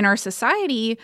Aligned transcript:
in 0.00 0.06
our 0.06 0.16
society, 0.16 0.98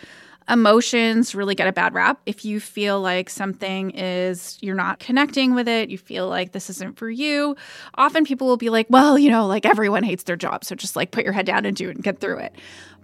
emotions 0.49 1.35
really 1.35 1.53
get 1.53 1.67
a 1.67 1.71
bad 1.71 1.93
rap. 1.93 2.19
If 2.25 2.43
you 2.43 2.59
feel 2.59 2.99
like 2.99 3.29
something 3.29 3.91
is, 3.91 4.57
you're 4.59 4.75
not 4.75 4.97
connecting 4.97 5.53
with 5.53 5.67
it, 5.67 5.89
you 5.89 5.99
feel 5.99 6.27
like 6.27 6.51
this 6.51 6.67
isn't 6.71 6.97
for 6.97 7.09
you, 7.09 7.55
often 7.93 8.25
people 8.25 8.47
will 8.47 8.57
be 8.57 8.71
like, 8.71 8.87
well, 8.89 9.19
you 9.19 9.29
know, 9.29 9.45
like 9.45 9.65
everyone 9.65 10.01
hates 10.03 10.23
their 10.23 10.35
job. 10.35 10.65
So 10.65 10.73
just 10.73 10.95
like 10.95 11.11
put 11.11 11.23
your 11.23 11.33
head 11.33 11.45
down 11.45 11.63
and 11.63 11.77
do 11.77 11.89
it 11.89 11.95
and 11.95 12.03
get 12.03 12.19
through 12.19 12.39
it. 12.39 12.55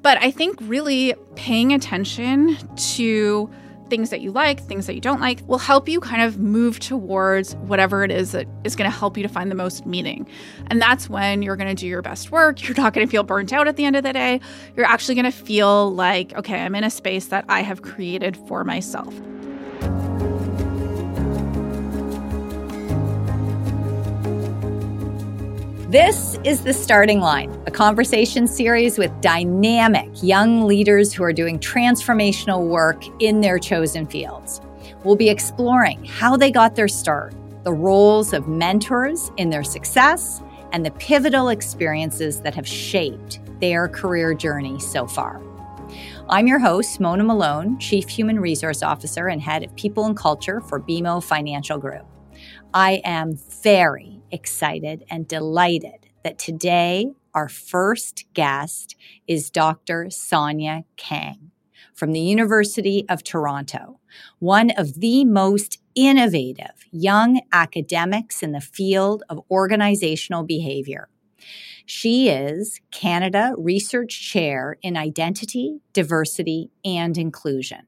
But 0.02 0.18
I 0.18 0.32
think 0.32 0.58
really 0.62 1.14
paying 1.36 1.74
attention 1.74 2.58
to 2.96 3.50
things 3.94 4.10
that 4.10 4.22
you 4.22 4.32
like, 4.32 4.60
things 4.60 4.88
that 4.88 4.96
you 4.96 5.02
don't 5.02 5.22
like, 5.22 5.48
will 5.48 5.60
help 5.60 5.88
you 5.88 6.00
kind 6.00 6.24
of 6.24 6.40
move 6.40 6.80
towards 6.80 7.54
whatever 7.58 8.04
it 8.04 8.10
is 8.10 8.32
that 8.32 8.48
is 8.64 8.76
going 8.76 8.90
to 8.90 8.98
help 8.98 9.16
you 9.18 9.22
to 9.22 9.30
find 9.30 9.52
the 9.52 9.56
most 9.56 9.86
meaning. 9.86 10.28
And 10.72 10.82
that's 10.82 11.12
when 11.12 11.44
you're 11.44 11.56
going 11.56 11.68
to 11.68 11.80
do 11.80 11.86
your 11.86 12.02
best 12.02 12.32
work. 12.32 12.68
You're 12.68 12.76
not 12.76 12.96
going 12.96 13.06
to 13.06 13.12
feel 13.12 13.22
burnt 13.22 13.54
out 13.54 13.68
at 13.68 13.76
the 13.76 13.86
end 13.86 13.96
of 13.96 14.02
the 14.02 14.12
day. 14.12 14.42
You're 14.76 14.88
actually 14.88 15.14
going 15.14 15.26
to 15.26 15.32
feel 15.32 15.94
like, 15.94 16.34
okay, 16.34 16.60
I'm 16.62 16.74
in 16.74 16.84
a 16.84 16.90
space 16.90 17.28
that 17.28 17.46
I 17.50 17.62
have 17.62 17.84
created 17.84 18.36
for 18.48 18.64
myself. 18.64 19.14
This 25.94 26.40
is 26.44 26.64
The 26.64 26.74
Starting 26.74 27.20
Line, 27.20 27.52
a 27.68 27.72
conversation 27.72 28.48
series 28.48 28.98
with 28.98 29.12
dynamic 29.22 30.10
young 30.24 30.66
leaders 30.66 31.14
who 31.14 31.22
are 31.22 31.32
doing 31.32 31.60
transformational 31.60 32.68
work 32.68 33.04
in 33.22 33.42
their 33.42 33.60
chosen 33.60 34.08
fields. 34.08 34.60
We'll 35.04 35.16
be 35.16 35.30
exploring 35.30 36.04
how 36.06 36.36
they 36.36 36.50
got 36.50 36.76
their 36.76 36.88
start, 36.88 37.36
the 37.64 37.74
roles 37.74 38.34
of 38.34 38.48
mentors 38.48 39.32
in 39.38 39.52
their 39.52 39.64
success, 39.64 40.42
and 40.72 40.84
the 40.84 40.90
pivotal 40.90 41.50
experiences 41.50 42.42
that 42.42 42.56
have 42.56 42.68
shaped 42.68 43.40
their 43.60 43.88
career 43.88 44.34
journey 44.34 44.80
so 44.80 45.06
far. 45.06 45.44
I'm 46.28 46.48
your 46.48 46.58
host, 46.58 47.00
Mona 47.00 47.24
Malone, 47.24 47.78
Chief 47.78 48.10
Human 48.10 48.40
Resource 48.40 48.82
Officer 48.82 49.28
and 49.28 49.40
Head 49.40 49.62
of 49.62 49.76
People 49.76 50.06
and 50.06 50.18
Culture 50.18 50.60
for 50.60 50.80
BMO 50.80 51.24
Financial 51.24 51.78
Group. 51.78 52.08
I 52.74 53.00
am 53.06 53.36
very 53.62 54.23
excited 54.34 55.06
and 55.10 55.28
delighted 55.28 56.08
that 56.24 56.40
today 56.40 57.14
our 57.34 57.48
first 57.48 58.26
guest 58.34 58.96
is 59.28 59.50
Dr. 59.50 60.10
Sonia 60.10 60.84
Kang 60.98 61.52
from 61.94 62.12
the 62.12 62.20
University 62.20 63.06
of 63.08 63.24
Toronto, 63.24 64.00
one 64.40 64.72
of 64.72 64.96
the 64.96 65.24
most 65.24 65.80
innovative 65.96 66.86
young 66.92 67.42
academics 67.52 68.42
in 68.42 68.52
the 68.52 68.62
field 68.62 69.24
of 69.30 69.42
organizational 69.52 70.44
behavior. 70.44 71.10
She 71.86 72.30
is 72.30 72.80
Canada 72.92 73.54
Research 73.58 74.20
Chair 74.22 74.78
in 74.82 74.98
Identity, 74.98 75.82
Diversity, 75.92 76.72
and 76.84 77.18
Inclusion. 77.18 77.88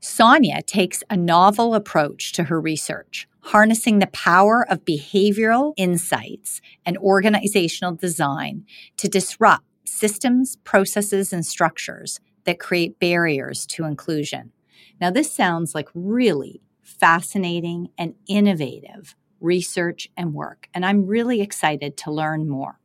Sonia 0.00 0.62
takes 0.62 1.02
a 1.10 1.16
novel 1.16 1.74
approach 1.74 2.32
to 2.32 2.44
her 2.44 2.60
research, 2.60 3.26
harnessing 3.48 3.98
the 3.98 4.06
power 4.08 4.66
of 4.70 4.84
behavioral 4.84 5.72
insights 5.78 6.60
and 6.84 6.98
organizational 6.98 7.94
design 7.94 8.62
to 8.98 9.08
disrupt 9.08 9.64
systems, 9.86 10.56
processes, 10.64 11.32
and 11.32 11.46
structures 11.46 12.20
that 12.44 12.60
create 12.60 13.00
barriers 13.00 13.64
to 13.64 13.84
inclusion. 13.84 14.52
Now, 15.00 15.10
this 15.10 15.32
sounds 15.32 15.74
like 15.74 15.88
really 15.94 16.60
fascinating 16.82 17.88
and 17.96 18.14
innovative 18.28 19.16
research 19.40 20.10
and 20.14 20.34
work, 20.34 20.68
and 20.74 20.84
I'm 20.84 21.06
really 21.06 21.40
excited 21.40 21.96
to 21.98 22.10
learn 22.10 22.50
more. 22.50 22.78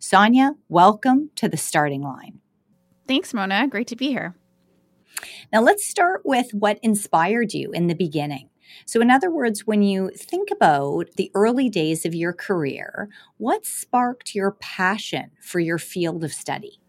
Sonia, 0.00 0.56
welcome 0.68 1.30
to 1.36 1.48
the 1.48 1.56
starting 1.56 2.02
line. 2.02 2.40
Thanks, 3.06 3.32
Mona. 3.32 3.68
Great 3.68 3.86
to 3.86 3.96
be 3.96 4.08
here. 4.08 4.34
Now, 5.52 5.60
let's 5.60 5.86
start 5.86 6.22
with 6.24 6.50
what 6.52 6.80
inspired 6.82 7.54
you 7.54 7.70
in 7.70 7.86
the 7.86 7.94
beginning. 7.94 8.48
So, 8.86 9.00
in 9.00 9.10
other 9.10 9.30
words, 9.30 9.66
when 9.66 9.82
you 9.82 10.10
think 10.10 10.50
about 10.50 11.10
the 11.16 11.30
early 11.34 11.68
days 11.68 12.04
of 12.04 12.14
your 12.14 12.32
career, 12.32 13.08
what 13.38 13.64
sparked 13.66 14.34
your 14.34 14.52
passion 14.52 15.30
for 15.40 15.60
your 15.60 15.78
field 15.78 16.24
of 16.24 16.32
study? 16.32 16.80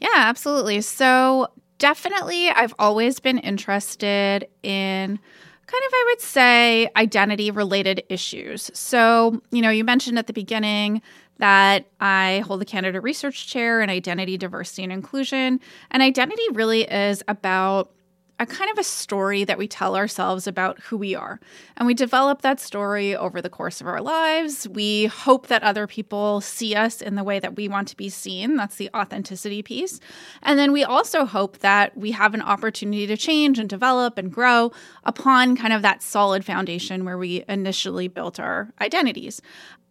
Yeah, 0.00 0.08
absolutely. 0.14 0.80
So, 0.80 1.48
definitely, 1.78 2.50
I've 2.50 2.74
always 2.78 3.20
been 3.20 3.38
interested 3.38 4.46
in 4.62 5.18
kind 5.66 5.84
of, 5.86 5.92
I 5.92 6.04
would 6.08 6.20
say, 6.20 6.90
identity 6.96 7.50
related 7.50 8.02
issues. 8.08 8.70
So, 8.74 9.40
you 9.52 9.62
know, 9.62 9.70
you 9.70 9.84
mentioned 9.84 10.18
at 10.18 10.26
the 10.26 10.32
beginning 10.32 11.00
that 11.38 11.86
I 12.00 12.42
hold 12.46 12.60
the 12.60 12.64
Canada 12.64 13.00
Research 13.00 13.46
Chair 13.46 13.80
in 13.80 13.88
Identity, 13.88 14.36
Diversity, 14.36 14.82
and 14.82 14.92
Inclusion. 14.92 15.60
And 15.90 16.02
identity 16.02 16.42
really 16.52 16.82
is 16.82 17.22
about 17.28 17.92
a 18.40 18.46
kind 18.46 18.70
of 18.70 18.78
a 18.78 18.82
story 18.82 19.44
that 19.44 19.58
we 19.58 19.68
tell 19.68 19.94
ourselves 19.94 20.46
about 20.46 20.80
who 20.80 20.96
we 20.96 21.14
are. 21.14 21.38
And 21.76 21.86
we 21.86 21.92
develop 21.92 22.40
that 22.40 22.58
story 22.58 23.14
over 23.14 23.42
the 23.42 23.50
course 23.50 23.82
of 23.82 23.86
our 23.86 24.00
lives. 24.00 24.66
We 24.66 25.06
hope 25.06 25.48
that 25.48 25.62
other 25.62 25.86
people 25.86 26.40
see 26.40 26.74
us 26.74 27.02
in 27.02 27.16
the 27.16 27.22
way 27.22 27.38
that 27.38 27.56
we 27.56 27.68
want 27.68 27.88
to 27.88 27.96
be 27.96 28.08
seen. 28.08 28.56
That's 28.56 28.76
the 28.76 28.88
authenticity 28.96 29.62
piece. 29.62 30.00
And 30.42 30.58
then 30.58 30.72
we 30.72 30.82
also 30.82 31.26
hope 31.26 31.58
that 31.58 31.94
we 31.98 32.12
have 32.12 32.32
an 32.32 32.40
opportunity 32.40 33.06
to 33.06 33.16
change 33.16 33.58
and 33.58 33.68
develop 33.68 34.16
and 34.16 34.32
grow 34.32 34.72
upon 35.04 35.54
kind 35.54 35.74
of 35.74 35.82
that 35.82 36.02
solid 36.02 36.42
foundation 36.42 37.04
where 37.04 37.18
we 37.18 37.44
initially 37.46 38.08
built 38.08 38.40
our 38.40 38.72
identities. 38.80 39.42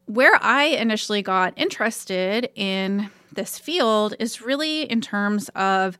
Where 0.07 0.43
I 0.43 0.63
initially 0.63 1.21
got 1.21 1.53
interested 1.55 2.49
in 2.55 3.11
this 3.31 3.59
field 3.59 4.15
is 4.17 4.41
really 4.41 4.89
in 4.89 5.01
terms 5.01 5.49
of 5.49 5.99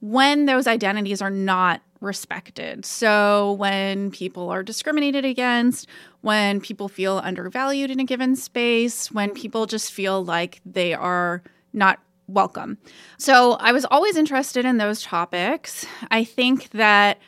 when 0.00 0.46
those 0.46 0.66
identities 0.66 1.22
are 1.22 1.30
not 1.30 1.82
respected. 2.00 2.84
So, 2.86 3.52
when 3.52 4.10
people 4.10 4.48
are 4.48 4.62
discriminated 4.62 5.24
against, 5.24 5.86
when 6.22 6.60
people 6.60 6.88
feel 6.88 7.20
undervalued 7.22 7.90
in 7.90 8.00
a 8.00 8.04
given 8.04 8.36
space, 8.36 9.12
when 9.12 9.30
people 9.30 9.66
just 9.66 9.92
feel 9.92 10.24
like 10.24 10.60
they 10.64 10.94
are 10.94 11.42
not 11.72 12.00
welcome. 12.26 12.78
So, 13.18 13.52
I 13.54 13.72
was 13.72 13.84
always 13.90 14.16
interested 14.16 14.64
in 14.64 14.78
those 14.78 15.02
topics. 15.02 15.86
I 16.10 16.24
think 16.24 16.70
that 16.70 17.18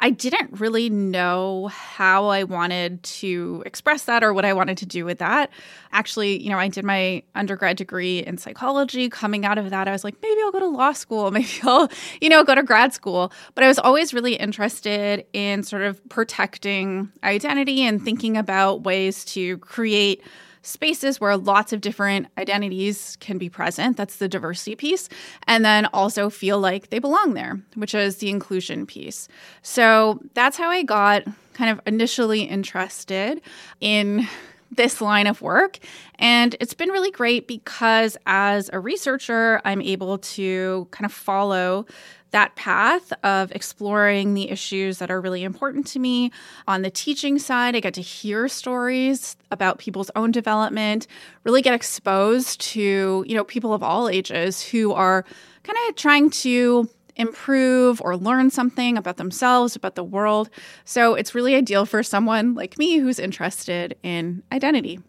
I 0.00 0.10
didn't 0.10 0.60
really 0.60 0.90
know 0.90 1.66
how 1.68 2.26
I 2.26 2.44
wanted 2.44 3.02
to 3.02 3.62
express 3.66 4.04
that 4.04 4.22
or 4.22 4.32
what 4.32 4.44
I 4.44 4.52
wanted 4.52 4.78
to 4.78 4.86
do 4.86 5.04
with 5.04 5.18
that. 5.18 5.50
Actually, 5.90 6.40
you 6.40 6.50
know, 6.50 6.58
I 6.58 6.68
did 6.68 6.84
my 6.84 7.22
undergrad 7.34 7.76
degree 7.76 8.20
in 8.20 8.38
psychology. 8.38 9.08
Coming 9.08 9.44
out 9.44 9.58
of 9.58 9.70
that, 9.70 9.88
I 9.88 9.92
was 9.92 10.04
like, 10.04 10.14
maybe 10.22 10.40
I'll 10.42 10.52
go 10.52 10.60
to 10.60 10.66
law 10.66 10.92
school, 10.92 11.30
maybe 11.32 11.48
I'll, 11.64 11.88
you 12.20 12.28
know, 12.28 12.44
go 12.44 12.54
to 12.54 12.62
grad 12.62 12.92
school. 12.92 13.32
But 13.54 13.64
I 13.64 13.68
was 13.68 13.78
always 13.78 14.14
really 14.14 14.34
interested 14.34 15.26
in 15.32 15.64
sort 15.64 15.82
of 15.82 16.06
protecting 16.08 17.10
identity 17.24 17.82
and 17.82 18.00
thinking 18.02 18.36
about 18.36 18.84
ways 18.84 19.24
to 19.26 19.58
create 19.58 20.22
spaces 20.62 21.20
where 21.20 21.36
lots 21.36 21.72
of 21.72 21.80
different 21.80 22.28
identities 22.36 23.16
can 23.20 23.38
be 23.38 23.48
present. 23.48 23.96
That's 23.96 24.16
the 24.16 24.28
diversity 24.28 24.76
piece. 24.76 25.08
And 25.46 25.64
then 25.64 25.86
also 25.86 26.30
feel 26.30 26.58
like 26.58 26.90
they 26.90 26.98
belong 26.98 27.34
there, 27.34 27.60
which 27.74 27.94
is 27.94 28.16
the 28.16 28.30
inclusion 28.30 28.86
piece. 28.86 29.28
So 29.62 30.20
that's 30.34 30.56
how 30.56 30.70
I 30.70 30.82
got 30.82 31.24
kind 31.54 31.70
of 31.70 31.80
initially 31.86 32.42
interested 32.42 33.40
in 33.80 34.28
this 34.70 35.00
line 35.00 35.26
of 35.26 35.40
work. 35.42 35.78
And 36.18 36.54
it's 36.60 36.74
been 36.74 36.90
really 36.90 37.10
great 37.10 37.48
because 37.48 38.16
as 38.26 38.70
a 38.72 38.80
researcher, 38.80 39.60
I'm 39.64 39.80
able 39.80 40.18
to 40.18 40.88
kind 40.90 41.06
of 41.06 41.12
follow 41.12 41.86
that 42.30 42.54
path 42.56 43.12
of 43.22 43.50
exploring 43.52 44.34
the 44.34 44.50
issues 44.50 44.98
that 44.98 45.10
are 45.10 45.20
really 45.20 45.42
important 45.42 45.86
to 45.86 45.98
me. 45.98 46.30
On 46.66 46.82
the 46.82 46.90
teaching 46.90 47.38
side, 47.38 47.74
I 47.74 47.80
get 47.80 47.94
to 47.94 48.02
hear 48.02 48.48
stories 48.48 49.36
about 49.50 49.78
people's 49.78 50.10
own 50.14 50.30
development, 50.30 51.06
really 51.44 51.62
get 51.62 51.74
exposed 51.74 52.60
to, 52.60 53.24
you 53.26 53.34
know, 53.34 53.44
people 53.44 53.72
of 53.72 53.82
all 53.82 54.08
ages 54.08 54.62
who 54.62 54.92
are 54.92 55.24
kind 55.62 55.78
of 55.88 55.96
trying 55.96 56.30
to 56.30 56.88
improve 57.18 58.00
or 58.00 58.16
learn 58.16 58.50
something 58.50 58.96
about 58.96 59.16
themselves, 59.16 59.76
about 59.76 59.96
the 59.96 60.04
world. 60.04 60.48
So 60.84 61.14
it's 61.14 61.34
really 61.34 61.54
ideal 61.54 61.84
for 61.84 62.02
someone 62.02 62.54
like 62.54 62.78
me 62.78 62.98
who's 62.98 63.18
interested 63.18 63.96
in 64.02 64.42
identity. 64.52 65.00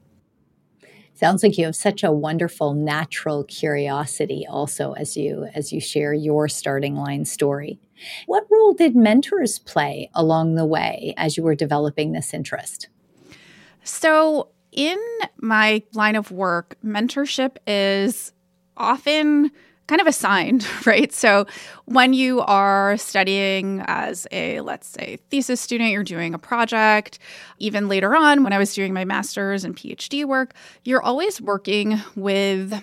Sounds 1.14 1.44
like 1.44 1.58
you 1.58 1.66
have 1.66 1.76
such 1.76 2.04
a 2.04 2.14
wonderful 2.14 2.74
natural 2.74 3.44
curiosity 3.44 4.46
also 4.50 4.94
as 4.94 5.18
you 5.18 5.48
as 5.54 5.74
you 5.74 5.82
share 5.82 6.14
your 6.14 6.48
starting 6.48 6.96
line 6.96 7.26
story. 7.26 7.78
What 8.26 8.48
role 8.50 8.74
did 8.74 8.96
mentors 8.96 9.60
play 9.60 10.10
along 10.16 10.56
the 10.56 10.66
way 10.66 11.14
as 11.18 11.36
you 11.36 11.44
were 11.44 11.56
developing 11.56 12.14
this 12.14 12.34
interest? 12.34 12.88
So, 13.84 14.50
in 14.72 14.98
my 15.42 15.84
line 15.94 16.16
of 16.16 16.32
work, 16.32 16.78
mentorship 16.86 17.58
is 17.68 18.32
often 18.78 19.52
kind 19.90 20.00
of 20.00 20.08
assigned, 20.08 20.68
right? 20.86 21.12
So 21.12 21.48
when 21.86 22.14
you 22.14 22.42
are 22.42 22.96
studying 22.98 23.84
as 23.88 24.28
a, 24.32 24.62
let's 24.62 24.88
say, 24.88 25.18
thesis 25.30 25.60
student, 25.60 25.90
you're 25.90 26.04
doing 26.04 26.36
a 26.36 26.40
project, 26.40 27.18
even 27.58 27.88
later 27.88 28.16
on 28.16 28.44
when 28.44 28.54
I 28.54 28.60
was 28.60 28.74
doing 28.76 28.94
my 28.94 29.04
master's 29.04 29.64
and 29.64 29.76
PhD 29.76 30.26
work, 30.26 30.54
you're 30.84 31.02
always 31.02 31.42
working 31.42 32.00
with 32.16 32.82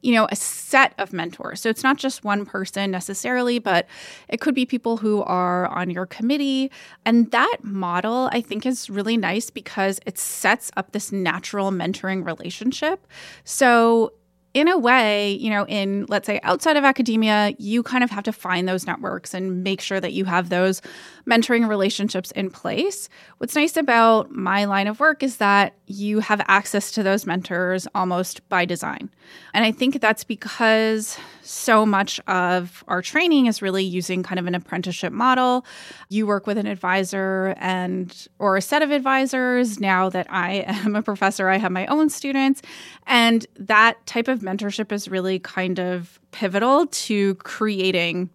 you 0.00 0.12
know, 0.12 0.28
a 0.30 0.36
set 0.36 0.92
of 0.98 1.14
mentors. 1.14 1.62
So 1.62 1.70
it's 1.70 1.82
not 1.82 1.96
just 1.96 2.24
one 2.24 2.44
person 2.44 2.90
necessarily, 2.90 3.58
but 3.58 3.86
it 4.28 4.38
could 4.38 4.54
be 4.54 4.66
people 4.66 4.98
who 4.98 5.22
are 5.22 5.66
on 5.68 5.88
your 5.88 6.04
committee. 6.04 6.70
And 7.06 7.30
that 7.30 7.56
model, 7.62 8.28
I 8.30 8.42
think, 8.42 8.66
is 8.66 8.90
really 8.90 9.16
nice 9.16 9.48
because 9.48 10.00
it 10.04 10.18
sets 10.18 10.70
up 10.76 10.92
this 10.92 11.10
natural 11.10 11.70
mentoring 11.70 12.22
relationship. 12.22 13.06
So 13.44 14.12
in 14.54 14.68
a 14.68 14.78
way, 14.78 15.32
you 15.32 15.50
know, 15.50 15.66
in 15.66 16.06
let's 16.08 16.26
say 16.26 16.38
outside 16.44 16.76
of 16.76 16.84
academia, 16.84 17.54
you 17.58 17.82
kind 17.82 18.04
of 18.04 18.10
have 18.10 18.22
to 18.24 18.32
find 18.32 18.68
those 18.68 18.86
networks 18.86 19.34
and 19.34 19.64
make 19.64 19.80
sure 19.80 20.00
that 20.00 20.12
you 20.12 20.24
have 20.24 20.48
those 20.48 20.80
mentoring 21.28 21.68
relationships 21.68 22.30
in 22.32 22.50
place. 22.50 23.08
What's 23.38 23.56
nice 23.56 23.76
about 23.76 24.30
my 24.30 24.64
line 24.64 24.86
of 24.86 25.00
work 25.00 25.24
is 25.24 25.38
that 25.38 25.74
you 25.86 26.20
have 26.20 26.40
access 26.46 26.92
to 26.92 27.02
those 27.02 27.26
mentors 27.26 27.88
almost 27.94 28.48
by 28.48 28.64
design. 28.64 29.10
And 29.52 29.64
I 29.64 29.72
think 29.72 30.00
that's 30.00 30.22
because 30.22 31.18
so 31.42 31.84
much 31.84 32.20
of 32.26 32.84
our 32.88 33.02
training 33.02 33.46
is 33.46 33.60
really 33.60 33.84
using 33.84 34.22
kind 34.22 34.38
of 34.38 34.46
an 34.46 34.54
apprenticeship 34.54 35.12
model. 35.12 35.66
You 36.08 36.26
work 36.26 36.46
with 36.46 36.58
an 36.58 36.66
advisor 36.66 37.54
and 37.58 38.28
or 38.38 38.56
a 38.56 38.62
set 38.62 38.82
of 38.82 38.90
advisors. 38.90 39.80
Now 39.80 40.08
that 40.10 40.26
I 40.30 40.64
am 40.66 40.94
a 40.94 41.02
professor, 41.02 41.48
I 41.48 41.56
have 41.58 41.72
my 41.72 41.86
own 41.86 42.08
students, 42.08 42.62
and 43.06 43.46
that 43.58 44.04
type 44.06 44.28
of 44.28 44.42
mentorship 44.44 44.92
is 44.92 45.08
really 45.08 45.38
kind 45.38 45.80
of 45.80 46.20
pivotal 46.30 46.86
to 46.86 47.34
creating 47.36 48.30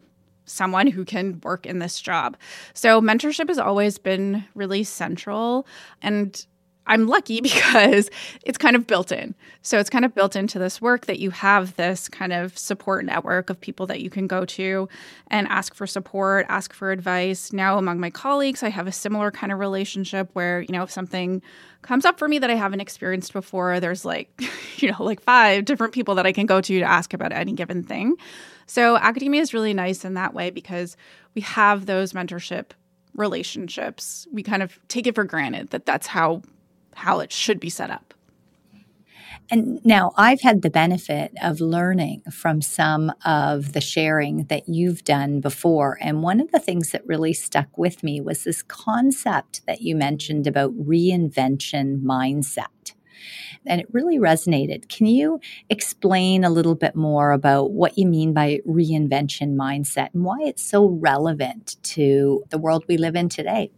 someone 0.46 0.88
who 0.88 1.06
can 1.06 1.40
work 1.44 1.66
in 1.66 1.80
this 1.80 2.02
job. 2.02 2.36
So 2.74 3.00
mentorship 3.02 3.48
has 3.50 3.60
always 3.60 3.98
been 3.98 4.44
really 4.56 4.84
central 4.84 5.68
and 6.02 6.46
I'm 6.89 7.07
lucky 7.07 7.39
because 7.41 8.09
it's 8.44 8.57
kind 8.57 8.75
of 8.75 8.86
built 8.86 9.12
in. 9.12 9.36
So 9.62 9.80
it's 9.80 9.89
kind 9.89 10.03
of 10.03 10.13
built 10.13 10.36
into 10.36 10.59
this 10.59 10.81
work 10.81 11.06
that 11.06 11.19
you 11.19 11.30
have 11.30 11.75
this 11.75 12.09
kind 12.09 12.33
of 12.33 12.57
support 12.57 13.06
network 13.06 13.50
of 13.50 13.62
people 13.62 13.86
that 13.88 14.01
you 14.01 14.09
can 14.09 14.27
go 14.27 14.44
to 14.45 14.89
and 15.27 15.47
ask 15.47 15.74
for 15.74 15.88
support, 15.88 16.45
ask 16.50 16.74
for 16.74 16.91
advice. 16.91 17.53
Now, 17.53 17.77
among 17.77 18.00
my 18.00 18.09
colleagues, 18.09 18.63
I 18.63 18.69
have 18.69 18.88
a 18.88 18.91
similar 18.91 19.31
kind 19.31 19.53
of 19.53 19.59
relationship 19.59 20.30
where, 20.33 20.62
you 20.62 20.74
know, 20.74 20.83
if 20.83 20.91
something 20.91 21.41
comes 21.81 22.03
up 22.03 22.19
for 22.19 22.27
me 22.27 22.39
that 22.39 22.50
I 22.50 22.56
haven't 22.56 22.81
experienced 22.81 23.31
before, 23.31 23.80
there's 23.80 24.03
like, 24.03 24.30
you 24.77 24.91
know, 24.91 25.03
like 25.03 25.21
five 25.21 25.65
different 25.65 25.94
people 25.94 26.15
that 26.15 26.25
I 26.25 26.31
can 26.31 26.45
go 26.45 26.59
to 26.59 26.80
to 26.80 26.86
ask 26.86 27.13
about 27.13 27.31
any 27.31 27.53
given 27.53 27.83
thing. 27.83 28.15
So 28.65 28.97
academia 28.97 29.41
is 29.41 29.53
really 29.53 29.74
nice 29.74 30.03
in 30.06 30.15
that 30.15 30.33
way 30.33 30.50
because 30.50 30.97
we 31.36 31.41
have 31.41 31.86
those 31.86 32.13
mentorship 32.13 32.71
relationships. 33.15 34.27
We 34.31 34.44
kind 34.44 34.63
of 34.63 34.80
take 34.88 35.07
it 35.07 35.15
for 35.15 35.24
granted 35.24 35.71
that 35.71 35.86
that's 35.86 36.07
how 36.07 36.41
how 37.00 37.19
it 37.19 37.31
should 37.31 37.60
be 37.60 37.69
set 37.69 37.90
up. 37.90 38.13
And 39.51 39.84
now 39.84 40.12
I've 40.16 40.42
had 40.42 40.62
the 40.62 40.69
benefit 40.69 41.31
of 41.42 41.60
learning 41.60 42.22
from 42.31 42.62
some 42.62 43.12
of 43.25 43.74
the 43.74 43.81
sharing 43.81 44.46
that 44.46 44.69
you've 44.69 45.04
done 45.04 45.40
before. 45.40 45.98
And 46.01 46.22
one 46.22 46.40
of 46.40 46.51
the 46.51 46.60
things 46.60 46.92
that 46.92 47.07
really 47.07 47.34
stuck 47.34 47.75
with 47.78 48.04
me 48.04 48.22
was 48.22 48.44
this 48.44 48.62
concept 48.62 49.66
that 49.66 49.81
you 49.81 49.96
mentioned 49.96 50.46
about 50.46 50.78
reinvention 50.78 52.04
mindset. 52.04 52.94
And 53.66 53.81
it 53.81 53.88
really 53.92 54.18
resonated. 54.18 54.88
Can 54.88 55.07
you 55.07 55.40
explain 55.69 56.44
a 56.44 56.50
little 56.50 56.75
bit 56.75 56.96
more 56.96 57.31
about 57.31 57.72
what 57.72 57.98
you 57.98 58.06
mean 58.06 58.34
by 58.34 58.60
reinvention 58.68 59.56
mindset 59.56 60.13
and 60.13 60.24
why 60.24 60.38
it's 60.42 60.63
so 60.63 60.86
relevant 60.86 61.75
to 61.84 62.44
the 62.50 62.57
world 62.57 62.86
we 62.88 62.98
live 62.98 63.16
in 63.16 63.30
today? 63.30 63.72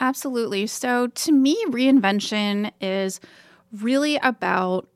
Absolutely. 0.00 0.66
So, 0.66 1.08
to 1.08 1.32
me, 1.32 1.56
reinvention 1.68 2.70
is 2.80 3.20
really 3.72 4.16
about 4.22 4.88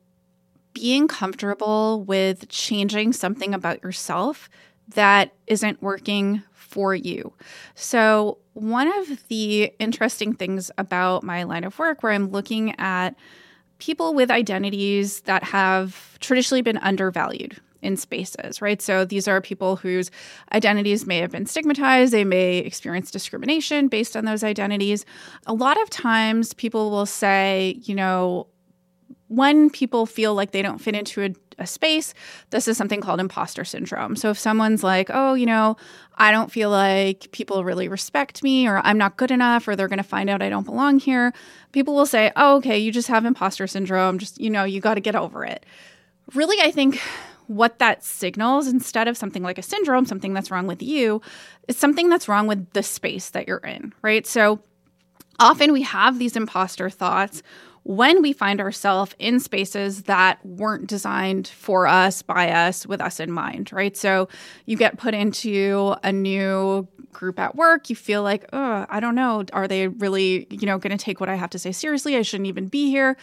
being 0.73 1.07
comfortable 1.07 2.03
with 2.05 2.49
changing 2.49 3.13
something 3.13 3.53
about 3.53 3.83
yourself 3.83 4.49
that 4.95 5.33
isn't 5.47 5.81
working 5.81 6.43
for 6.53 6.95
you. 6.95 7.33
So, 7.75 8.39
one 8.53 8.87
of 8.99 9.27
the 9.29 9.73
interesting 9.79 10.33
things 10.33 10.71
about 10.77 11.23
my 11.23 11.43
line 11.43 11.63
of 11.63 11.79
work, 11.79 12.03
where 12.03 12.13
I'm 12.13 12.29
looking 12.31 12.75
at 12.79 13.15
people 13.79 14.13
with 14.13 14.31
identities 14.31 15.21
that 15.21 15.43
have 15.45 16.19
traditionally 16.19 16.61
been 16.61 16.77
undervalued 16.79 17.59
in 17.83 17.97
spaces, 17.97 18.61
right? 18.61 18.81
So 18.81 19.05
these 19.05 19.27
are 19.27 19.41
people 19.41 19.75
whose 19.75 20.09
identities 20.53 21.05
may 21.05 21.17
have 21.17 21.31
been 21.31 21.45
stigmatized, 21.45 22.13
they 22.13 22.23
may 22.23 22.59
experience 22.59 23.11
discrimination 23.11 23.87
based 23.87 24.15
on 24.15 24.25
those 24.25 24.43
identities. 24.43 25.05
A 25.45 25.53
lot 25.53 25.79
of 25.81 25.89
times 25.89 26.53
people 26.53 26.89
will 26.89 27.05
say, 27.05 27.79
you 27.83 27.93
know, 27.93 28.47
when 29.27 29.69
people 29.69 30.05
feel 30.05 30.35
like 30.35 30.51
they 30.51 30.61
don't 30.61 30.79
fit 30.79 30.95
into 30.95 31.23
a, 31.23 31.33
a, 31.57 31.65
space, 31.65 32.13
this 32.51 32.67
is 32.67 32.77
something 32.77 33.01
called 33.01 33.19
imposter 33.19 33.65
syndrome. 33.65 34.15
So 34.15 34.29
if 34.29 34.37
someone's 34.37 34.83
like, 34.83 35.09
oh, 35.11 35.33
you 35.33 35.47
know, 35.47 35.75
I 36.17 36.31
don't 36.31 36.51
feel 36.51 36.69
like 36.69 37.31
people 37.31 37.63
really 37.63 37.87
respect 37.87 38.43
me, 38.43 38.67
or 38.67 38.79
I'm 38.83 38.97
not 38.97 39.17
good 39.17 39.31
enough, 39.31 39.67
or 39.67 39.75
they're 39.75 39.87
going 39.87 39.97
to 39.97 40.03
find 40.03 40.29
out 40.29 40.43
I 40.43 40.49
don't 40.49 40.65
belong 40.65 40.99
here, 40.99 41.33
people 41.71 41.95
will 41.95 42.05
say, 42.05 42.31
oh, 42.35 42.57
okay, 42.57 42.77
you 42.77 42.91
just 42.91 43.07
have 43.07 43.25
imposter 43.25 43.65
syndrome. 43.65 44.19
Just, 44.19 44.39
you 44.39 44.51
know, 44.51 44.65
you 44.65 44.79
got 44.79 44.95
to 44.95 45.01
get 45.01 45.15
over 45.15 45.43
it. 45.43 45.65
Really, 46.35 46.61
I 46.61 46.69
think 46.69 47.01
what 47.47 47.79
that 47.79 48.03
signals 48.03 48.67
instead 48.67 49.07
of 49.07 49.17
something 49.17 49.43
like 49.43 49.57
a 49.57 49.63
syndrome, 49.63 50.05
something 50.05 50.33
that's 50.33 50.51
wrong 50.51 50.67
with 50.67 50.81
you, 50.81 51.21
is 51.67 51.77
something 51.77 52.09
that's 52.09 52.27
wrong 52.27 52.47
with 52.47 52.71
the 52.71 52.83
space 52.83 53.29
that 53.31 53.47
you're 53.47 53.57
in, 53.57 53.93
right? 54.01 54.25
So 54.25 54.59
often 55.39 55.71
we 55.71 55.81
have 55.83 56.19
these 56.19 56.35
imposter 56.35 56.89
thoughts 56.89 57.43
when 57.83 58.21
we 58.21 58.31
find 58.31 58.61
ourselves 58.61 59.13
in 59.19 59.39
spaces 59.39 60.03
that 60.03 60.43
weren't 60.45 60.87
designed 60.87 61.49
for 61.49 61.85
us, 61.85 62.21
by 62.21 62.49
us, 62.49 62.87
with 62.87 63.01
us 63.01 63.19
in 63.19 63.29
mind, 63.29 63.73
right? 63.73 63.95
So 63.97 64.29
you 64.65 64.77
get 64.77 64.97
put 64.97 65.13
into 65.13 65.95
a 66.01 66.11
new 66.11 66.87
group 67.11 67.39
at 67.39 67.55
work, 67.55 67.89
you 67.89 67.95
feel 67.95 68.23
like, 68.23 68.45
oh, 68.53 68.85
I 68.89 68.99
don't 68.99 69.15
know, 69.15 69.43
are 69.51 69.67
they 69.67 69.89
really, 69.89 70.47
you 70.49 70.65
know, 70.65 70.77
going 70.77 70.97
to 70.97 71.03
take 71.03 71.19
what 71.19 71.29
I 71.29 71.35
have 71.35 71.49
to 71.51 71.59
say 71.59 71.73
seriously? 71.73 72.15
I 72.15 72.21
shouldn't 72.21 72.47
even 72.47 72.67
be 72.67 72.89
here 72.89 73.17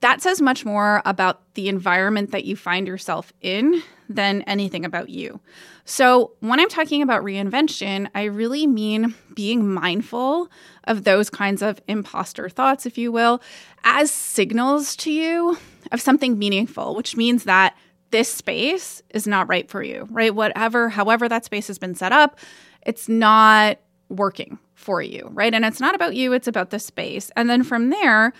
that 0.00 0.22
says 0.22 0.40
much 0.40 0.64
more 0.64 1.02
about 1.04 1.42
the 1.54 1.68
environment 1.68 2.30
that 2.30 2.44
you 2.44 2.56
find 2.56 2.86
yourself 2.86 3.32
in 3.40 3.82
than 4.08 4.42
anything 4.42 4.84
about 4.84 5.08
you. 5.08 5.40
So, 5.84 6.32
when 6.40 6.60
I'm 6.60 6.68
talking 6.68 7.02
about 7.02 7.24
reinvention, 7.24 8.08
I 8.14 8.24
really 8.24 8.66
mean 8.66 9.14
being 9.34 9.72
mindful 9.72 10.50
of 10.84 11.04
those 11.04 11.30
kinds 11.30 11.62
of 11.62 11.80
imposter 11.88 12.48
thoughts, 12.48 12.86
if 12.86 12.98
you 12.98 13.10
will, 13.10 13.40
as 13.84 14.10
signals 14.10 14.94
to 14.96 15.10
you 15.10 15.58
of 15.90 16.00
something 16.00 16.38
meaningful, 16.38 16.94
which 16.94 17.16
means 17.16 17.44
that 17.44 17.76
this 18.10 18.32
space 18.32 19.02
is 19.10 19.26
not 19.26 19.48
right 19.48 19.68
for 19.68 19.82
you, 19.82 20.06
right? 20.10 20.34
Whatever, 20.34 20.88
however, 20.88 21.28
that 21.28 21.44
space 21.44 21.66
has 21.66 21.78
been 21.78 21.94
set 21.94 22.12
up, 22.12 22.38
it's 22.82 23.08
not 23.08 23.78
working 24.08 24.58
for 24.74 25.02
you, 25.02 25.28
right? 25.32 25.52
And 25.52 25.64
it's 25.64 25.80
not 25.80 25.94
about 25.94 26.14
you, 26.14 26.32
it's 26.32 26.48
about 26.48 26.70
the 26.70 26.78
space. 26.78 27.30
And 27.36 27.50
then 27.50 27.62
from 27.62 27.90
there, 27.90 28.32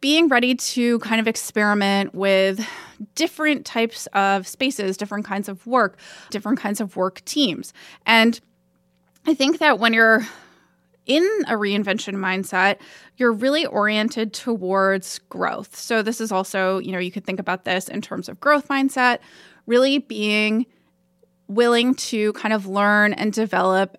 being 0.00 0.28
ready 0.28 0.54
to 0.54 0.98
kind 1.00 1.20
of 1.20 1.26
experiment 1.26 2.14
with 2.14 2.66
different 3.14 3.64
types 3.64 4.06
of 4.12 4.46
spaces, 4.46 4.96
different 4.96 5.24
kinds 5.24 5.48
of 5.48 5.66
work, 5.66 5.98
different 6.30 6.58
kinds 6.58 6.80
of 6.80 6.96
work 6.96 7.24
teams. 7.24 7.72
And 8.04 8.38
I 9.26 9.34
think 9.34 9.58
that 9.58 9.78
when 9.78 9.92
you're 9.92 10.26
in 11.06 11.24
a 11.46 11.52
reinvention 11.52 12.16
mindset, 12.16 12.78
you're 13.16 13.32
really 13.32 13.64
oriented 13.64 14.32
towards 14.32 15.20
growth. 15.30 15.76
So 15.76 16.02
this 16.02 16.20
is 16.20 16.32
also, 16.32 16.78
you 16.78 16.92
know, 16.92 16.98
you 16.98 17.12
could 17.12 17.24
think 17.24 17.40
about 17.40 17.64
this 17.64 17.88
in 17.88 18.00
terms 18.00 18.28
of 18.28 18.40
growth 18.40 18.68
mindset, 18.68 19.20
really 19.66 19.98
being 19.98 20.66
willing 21.48 21.94
to 21.94 22.32
kind 22.32 22.52
of 22.52 22.66
learn 22.66 23.12
and 23.12 23.32
develop 23.32 23.96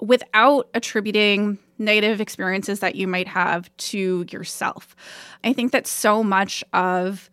without 0.00 0.68
attributing 0.74 1.58
negative 1.80 2.20
experiences 2.20 2.80
that 2.80 2.94
you 2.94 3.08
might 3.08 3.28
have 3.28 3.74
to 3.78 4.24
yourself. 4.30 4.94
I 5.42 5.52
think 5.52 5.72
that 5.72 5.86
so 5.86 6.22
much 6.22 6.62
of 6.72 7.30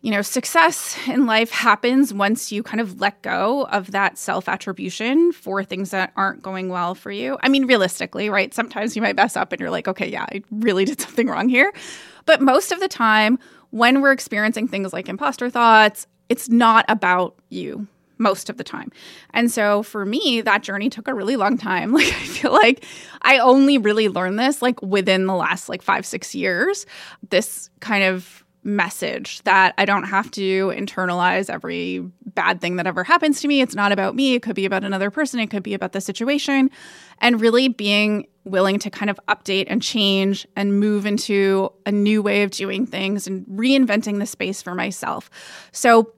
you 0.00 0.12
know, 0.12 0.22
success 0.22 0.96
in 1.08 1.26
life 1.26 1.50
happens 1.50 2.14
once 2.14 2.52
you 2.52 2.62
kind 2.62 2.80
of 2.80 3.00
let 3.00 3.20
go 3.22 3.64
of 3.66 3.90
that 3.90 4.16
self 4.16 4.48
attribution 4.48 5.32
for 5.32 5.64
things 5.64 5.90
that 5.90 6.12
aren't 6.16 6.40
going 6.40 6.68
well 6.68 6.94
for 6.94 7.10
you. 7.10 7.36
I 7.42 7.48
mean, 7.48 7.66
realistically, 7.66 8.30
right? 8.30 8.54
Sometimes 8.54 8.94
you 8.94 9.02
might 9.02 9.16
mess 9.16 9.36
up 9.36 9.52
and 9.52 9.60
you're 9.60 9.70
like, 9.70 9.88
okay, 9.88 10.08
yeah, 10.08 10.22
I 10.22 10.42
really 10.52 10.84
did 10.84 11.00
something 11.00 11.26
wrong 11.26 11.48
here. 11.48 11.72
But 12.26 12.40
most 12.40 12.70
of 12.70 12.78
the 12.80 12.88
time, 12.88 13.38
when 13.70 14.00
we're 14.00 14.12
experiencing 14.12 14.68
things 14.68 14.92
like 14.92 15.08
imposter 15.08 15.50
thoughts, 15.50 16.06
it's 16.28 16.48
not 16.48 16.84
about 16.88 17.34
you 17.48 17.88
most 18.18 18.50
of 18.50 18.56
the 18.56 18.64
time. 18.64 18.90
And 19.32 19.50
so 19.50 19.82
for 19.82 20.04
me, 20.04 20.40
that 20.42 20.62
journey 20.62 20.90
took 20.90 21.08
a 21.08 21.14
really 21.14 21.36
long 21.36 21.56
time. 21.56 21.92
Like 21.98 22.06
I 22.06 22.26
feel 22.26 22.52
like 22.52 22.84
I 23.22 23.38
only 23.38 23.76
really 23.76 24.08
learned 24.08 24.38
this 24.38 24.62
like 24.62 24.80
within 24.82 25.26
the 25.26 25.34
last 25.34 25.68
like 25.68 25.82
5 25.82 26.06
6 26.06 26.34
years. 26.34 26.86
This 27.28 27.70
kind 27.80 28.04
of 28.04 28.44
message 28.64 29.42
that 29.42 29.74
I 29.78 29.84
don't 29.84 30.04
have 30.04 30.30
to 30.32 30.68
internalize 30.68 31.48
every 31.48 32.00
bad 32.26 32.60
thing 32.60 32.76
that 32.76 32.86
ever 32.86 33.02
happens 33.02 33.40
to 33.40 33.48
me. 33.48 33.60
It's 33.60 33.74
not 33.74 33.92
about 33.92 34.14
me. 34.14 34.34
It 34.34 34.42
could 34.42 34.54
be 34.54 34.66
about 34.66 34.84
another 34.84 35.10
person. 35.10 35.40
It 35.40 35.48
could 35.48 35.62
be 35.62 35.74
about 35.74 35.92
the 35.92 36.00
situation. 36.00 36.70
And 37.20 37.40
really 37.40 37.68
being 37.68 38.26
willing 38.44 38.78
to 38.80 38.90
kind 38.90 39.10
of 39.10 39.18
update 39.28 39.66
and 39.68 39.82
change 39.82 40.46
and 40.54 40.78
move 40.78 41.06
into 41.06 41.72
a 41.86 41.92
new 41.92 42.22
way 42.22 42.42
of 42.42 42.50
doing 42.50 42.86
things 42.86 43.26
and 43.26 43.44
reinventing 43.46 44.18
the 44.18 44.26
space 44.26 44.62
for 44.62 44.74
myself. 44.74 45.30
So 45.72 46.12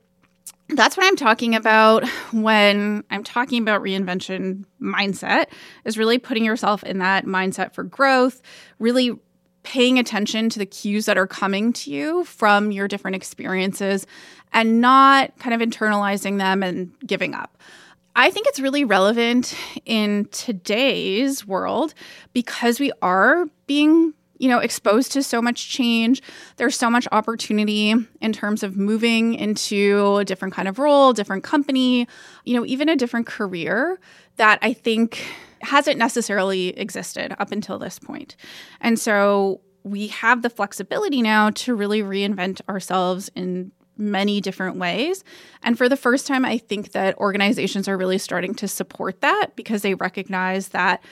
that's 0.75 0.97
what 0.97 1.07
I'm 1.07 1.17
talking 1.17 1.55
about 1.55 2.09
when 2.33 3.05
I'm 3.11 3.25
talking 3.25 3.63
about 3.63 3.83
reinvention 3.83 4.65
mindset 4.81 5.47
is 5.85 5.99
really 5.99 6.19
putting 6.19 6.45
yourself 6.45 6.83
in 6.85 6.99
that 6.99 7.27
mindset 7.27 7.75
for 7.75 7.83
growth, 7.83 8.43
really 8.79 9.19
paying 9.63 9.99
attention 9.99 10.49
to 10.51 10.59
the 10.59 10.67
cues 10.67 11.07
that 11.07 11.19
are 11.19 11.27
coming 11.27 11.73
to 11.73 11.91
you 11.91 12.25
from 12.25 12.73
your 12.73 12.89
different 12.89 13.15
experiences 13.15 14.07
and 14.53 14.81
not 14.81 15.37
kind 15.39 15.61
of 15.61 15.67
internalizing 15.67 16.39
them 16.39 16.63
and 16.63 16.93
giving 17.07 17.35
up. 17.35 17.59
I 18.17 18.31
think 18.31 18.47
it's 18.49 18.59
really 18.59 18.85
relevant 18.85 19.55
in 19.85 20.27
today's 20.33 21.47
world 21.47 21.95
because 22.33 22.81
we 22.81 22.91
are 23.03 23.47
being 23.67 24.15
you 24.41 24.49
know, 24.49 24.59
exposed 24.59 25.13
to 25.13 25.23
so 25.23 25.43
much 25.43 25.69
change. 25.69 26.23
There's 26.57 26.75
so 26.75 26.89
much 26.89 27.07
opportunity 27.13 27.95
in 28.23 28.33
terms 28.33 28.63
of 28.63 28.75
moving 28.75 29.35
into 29.35 30.17
a 30.17 30.25
different 30.25 30.55
kind 30.55 30.67
of 30.67 30.79
role, 30.79 31.13
different 31.13 31.45
company, 31.45 32.09
you 32.47 32.57
know, 32.57 32.65
even 32.65 32.89
a 32.89 32.97
different 32.97 33.27
career 33.27 34.01
that 34.37 34.59
I 34.63 34.73
think 34.73 35.23
hasn't 35.61 35.99
necessarily 35.99 36.69
existed 36.69 37.37
up 37.39 37.53
until 37.53 37.79
this 37.79 37.99
point. 37.99 38.35
And 38.81 38.99
so 38.99 39.61
we 39.83 40.07
have 40.07 40.41
the 40.41 40.49
flexibility 40.49 41.21
now 41.21 41.51
to 41.51 41.75
really 41.75 42.01
reinvent 42.01 42.63
ourselves 42.67 43.31
in 43.35 43.73
many 43.99 44.41
different 44.41 44.77
ways. 44.77 45.23
And 45.63 45.77
for 45.77 45.87
the 45.87 45.97
first 45.97 46.27
time, 46.27 46.47
I 46.47 46.57
think 46.57 46.93
that 46.93 47.19
organizations 47.19 47.89
are 47.89 47.99
really 47.99 48.17
starting 48.17 48.55
to 48.55 48.69
support 48.69 49.21
that 49.21 49.49
because 49.55 49.83
they 49.83 49.93
recognize 49.93 50.69
that 50.69 51.05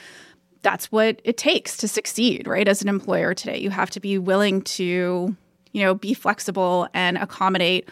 that's 0.62 0.90
what 0.90 1.20
it 1.24 1.36
takes 1.36 1.76
to 1.78 1.88
succeed, 1.88 2.46
right? 2.46 2.68
As 2.68 2.82
an 2.82 2.88
employer 2.88 3.34
today, 3.34 3.58
you 3.58 3.70
have 3.70 3.90
to 3.90 4.00
be 4.00 4.18
willing 4.18 4.62
to, 4.62 5.36
you 5.72 5.82
know, 5.82 5.94
be 5.94 6.14
flexible 6.14 6.88
and 6.94 7.16
accommodate 7.16 7.88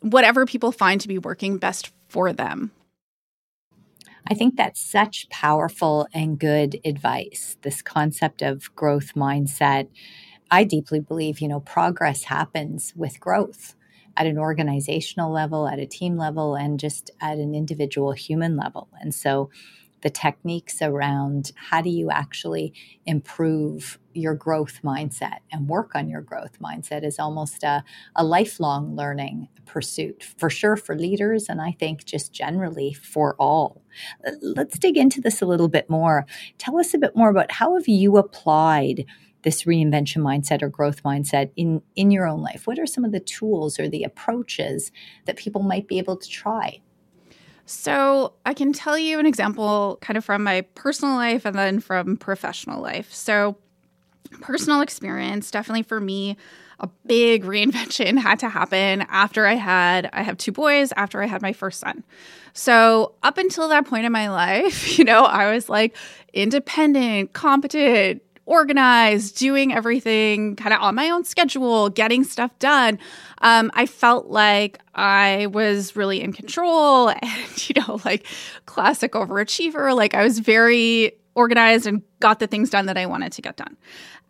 whatever 0.00 0.46
people 0.46 0.72
find 0.72 1.00
to 1.00 1.08
be 1.08 1.18
working 1.18 1.58
best 1.58 1.92
for 2.08 2.32
them. 2.32 2.70
I 4.30 4.34
think 4.34 4.56
that's 4.56 4.80
such 4.80 5.28
powerful 5.30 6.06
and 6.12 6.38
good 6.38 6.80
advice. 6.84 7.56
This 7.62 7.80
concept 7.80 8.42
of 8.42 8.74
growth 8.76 9.14
mindset. 9.14 9.88
I 10.50 10.64
deeply 10.64 11.00
believe, 11.00 11.40
you 11.40 11.48
know, 11.48 11.60
progress 11.60 12.24
happens 12.24 12.92
with 12.94 13.20
growth 13.20 13.74
at 14.16 14.26
an 14.26 14.38
organizational 14.38 15.32
level, 15.32 15.68
at 15.68 15.78
a 15.78 15.86
team 15.86 16.16
level, 16.16 16.54
and 16.56 16.78
just 16.78 17.10
at 17.20 17.38
an 17.38 17.54
individual 17.54 18.12
human 18.12 18.56
level. 18.56 18.88
And 19.00 19.14
so 19.14 19.50
the 20.02 20.10
techniques 20.10 20.82
around 20.82 21.52
how 21.56 21.80
do 21.80 21.90
you 21.90 22.10
actually 22.10 22.72
improve 23.06 23.98
your 24.14 24.34
growth 24.34 24.80
mindset 24.82 25.38
and 25.52 25.68
work 25.68 25.94
on 25.94 26.08
your 26.08 26.20
growth 26.22 26.58
mindset 26.60 27.04
is 27.04 27.18
almost 27.18 27.62
a, 27.62 27.84
a 28.16 28.24
lifelong 28.24 28.96
learning 28.96 29.48
pursuit 29.66 30.24
for 30.36 30.50
sure 30.50 30.76
for 30.76 30.96
leaders 30.96 31.46
and 31.48 31.60
i 31.60 31.70
think 31.72 32.04
just 32.04 32.32
generally 32.32 32.92
for 32.92 33.34
all. 33.38 33.82
Uh, 34.26 34.32
let's 34.42 34.78
dig 34.78 34.96
into 34.96 35.20
this 35.20 35.42
a 35.42 35.46
little 35.46 35.68
bit 35.68 35.88
more. 35.90 36.26
Tell 36.58 36.78
us 36.78 36.94
a 36.94 36.98
bit 36.98 37.16
more 37.16 37.30
about 37.30 37.52
how 37.52 37.74
have 37.74 37.88
you 37.88 38.16
applied 38.16 39.04
this 39.42 39.64
reinvention 39.64 40.18
mindset 40.18 40.62
or 40.62 40.68
growth 40.68 41.02
mindset 41.02 41.50
in 41.56 41.82
in 41.96 42.10
your 42.10 42.26
own 42.26 42.42
life? 42.42 42.66
What 42.66 42.78
are 42.78 42.86
some 42.86 43.04
of 43.04 43.12
the 43.12 43.20
tools 43.20 43.78
or 43.78 43.88
the 43.88 44.04
approaches 44.04 44.90
that 45.26 45.36
people 45.36 45.62
might 45.62 45.88
be 45.88 45.98
able 45.98 46.16
to 46.16 46.28
try 46.28 46.80
so, 47.70 48.32
I 48.46 48.54
can 48.54 48.72
tell 48.72 48.98
you 48.98 49.18
an 49.18 49.26
example 49.26 49.98
kind 50.00 50.16
of 50.16 50.24
from 50.24 50.42
my 50.42 50.62
personal 50.74 51.16
life 51.16 51.44
and 51.44 51.54
then 51.54 51.80
from 51.80 52.16
professional 52.16 52.80
life. 52.80 53.12
So, 53.12 53.58
personal 54.40 54.80
experience, 54.80 55.50
definitely 55.50 55.82
for 55.82 56.00
me, 56.00 56.38
a 56.80 56.88
big 57.06 57.44
reinvention 57.44 58.18
had 58.22 58.38
to 58.38 58.48
happen 58.48 59.02
after 59.10 59.44
I 59.44 59.54
had 59.54 60.08
I 60.14 60.22
have 60.22 60.38
two 60.38 60.52
boys 60.52 60.92
after 60.96 61.22
I 61.22 61.26
had 61.26 61.42
my 61.42 61.52
first 61.52 61.80
son. 61.80 62.04
So, 62.54 63.12
up 63.22 63.36
until 63.36 63.68
that 63.68 63.86
point 63.86 64.06
in 64.06 64.12
my 64.12 64.30
life, 64.30 64.98
you 64.98 65.04
know, 65.04 65.24
I 65.24 65.52
was 65.52 65.68
like 65.68 65.94
independent, 66.32 67.34
competent, 67.34 68.22
organized, 68.48 69.36
doing 69.36 69.72
everything 69.72 70.56
kind 70.56 70.72
of 70.72 70.80
on 70.80 70.94
my 70.94 71.10
own 71.10 71.22
schedule, 71.24 71.90
getting 71.90 72.24
stuff 72.24 72.50
done. 72.58 72.98
Um, 73.42 73.70
I 73.74 73.86
felt 73.86 74.28
like 74.28 74.80
I 74.94 75.46
was 75.46 75.94
really 75.94 76.22
in 76.22 76.32
control 76.32 77.08
and, 77.22 77.68
you 77.68 77.80
know, 77.80 78.00
like 78.04 78.26
classic 78.66 79.12
overachiever. 79.12 79.94
Like 79.94 80.14
I 80.14 80.24
was 80.24 80.38
very 80.38 81.12
organized 81.38 81.86
and 81.86 82.02
got 82.20 82.40
the 82.40 82.46
things 82.46 82.70
done 82.70 82.86
that 82.86 82.98
I 82.98 83.06
wanted 83.06 83.32
to 83.32 83.42
get 83.42 83.56
done 83.56 83.76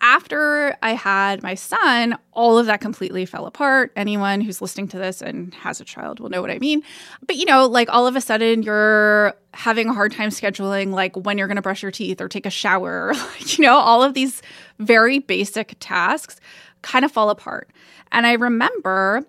after 0.00 0.76
I 0.82 0.92
had 0.92 1.42
my 1.42 1.54
son, 1.54 2.16
all 2.32 2.58
of 2.58 2.66
that 2.66 2.80
completely 2.80 3.26
fell 3.26 3.46
apart. 3.46 3.92
Anyone 3.96 4.40
who's 4.40 4.62
listening 4.62 4.88
to 4.88 4.98
this 4.98 5.20
and 5.20 5.52
has 5.54 5.80
a 5.80 5.84
child 5.84 6.20
will 6.20 6.28
know 6.28 6.40
what 6.40 6.50
I 6.50 6.58
mean. 6.58 6.82
But 7.26 7.36
you 7.36 7.44
know, 7.44 7.66
like 7.66 7.88
all 7.90 8.06
of 8.06 8.14
a 8.14 8.20
sudden 8.20 8.62
you're 8.62 9.34
having 9.54 9.88
a 9.88 9.94
hard 9.94 10.12
time 10.12 10.30
scheduling 10.30 10.92
like 10.92 11.16
when 11.16 11.38
you're 11.38 11.48
going 11.48 11.56
to 11.56 11.62
brush 11.62 11.82
your 11.82 11.90
teeth 11.90 12.20
or 12.20 12.28
take 12.28 12.46
a 12.46 12.50
shower, 12.50 13.12
you 13.38 13.64
know, 13.64 13.76
all 13.76 14.02
of 14.02 14.14
these 14.14 14.42
very 14.78 15.18
basic 15.18 15.76
tasks 15.80 16.38
kind 16.82 17.04
of 17.04 17.10
fall 17.10 17.30
apart. 17.30 17.70
And 18.12 18.26
I 18.26 18.34
remember 18.34 19.26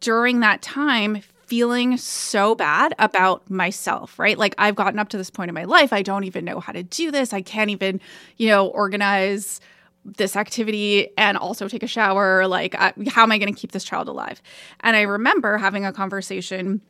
during 0.00 0.40
that 0.40 0.62
time 0.62 1.22
feeling 1.46 1.96
so 1.96 2.54
bad 2.54 2.94
about 2.98 3.48
myself, 3.50 4.18
right? 4.18 4.38
Like 4.38 4.54
I've 4.58 4.74
gotten 4.74 4.98
up 4.98 5.08
to 5.10 5.16
this 5.16 5.30
point 5.30 5.48
in 5.48 5.54
my 5.54 5.64
life, 5.64 5.92
I 5.92 6.02
don't 6.02 6.24
even 6.24 6.44
know 6.44 6.60
how 6.60 6.72
to 6.72 6.82
do 6.82 7.10
this. 7.10 7.32
I 7.32 7.42
can't 7.42 7.70
even, 7.70 8.00
you 8.36 8.48
know, 8.48 8.66
organize 8.68 9.60
this 10.04 10.36
activity 10.36 11.08
and 11.16 11.36
also 11.36 11.68
take 11.68 11.82
a 11.82 11.86
shower. 11.86 12.46
Like, 12.46 12.74
I, 12.74 12.92
how 13.08 13.22
am 13.22 13.32
I 13.32 13.38
going 13.38 13.52
to 13.52 13.58
keep 13.58 13.72
this 13.72 13.84
child 13.84 14.08
alive? 14.08 14.42
And 14.80 14.96
I 14.96 15.02
remember 15.02 15.56
having 15.58 15.86
a 15.86 15.92
conversation 15.92 16.82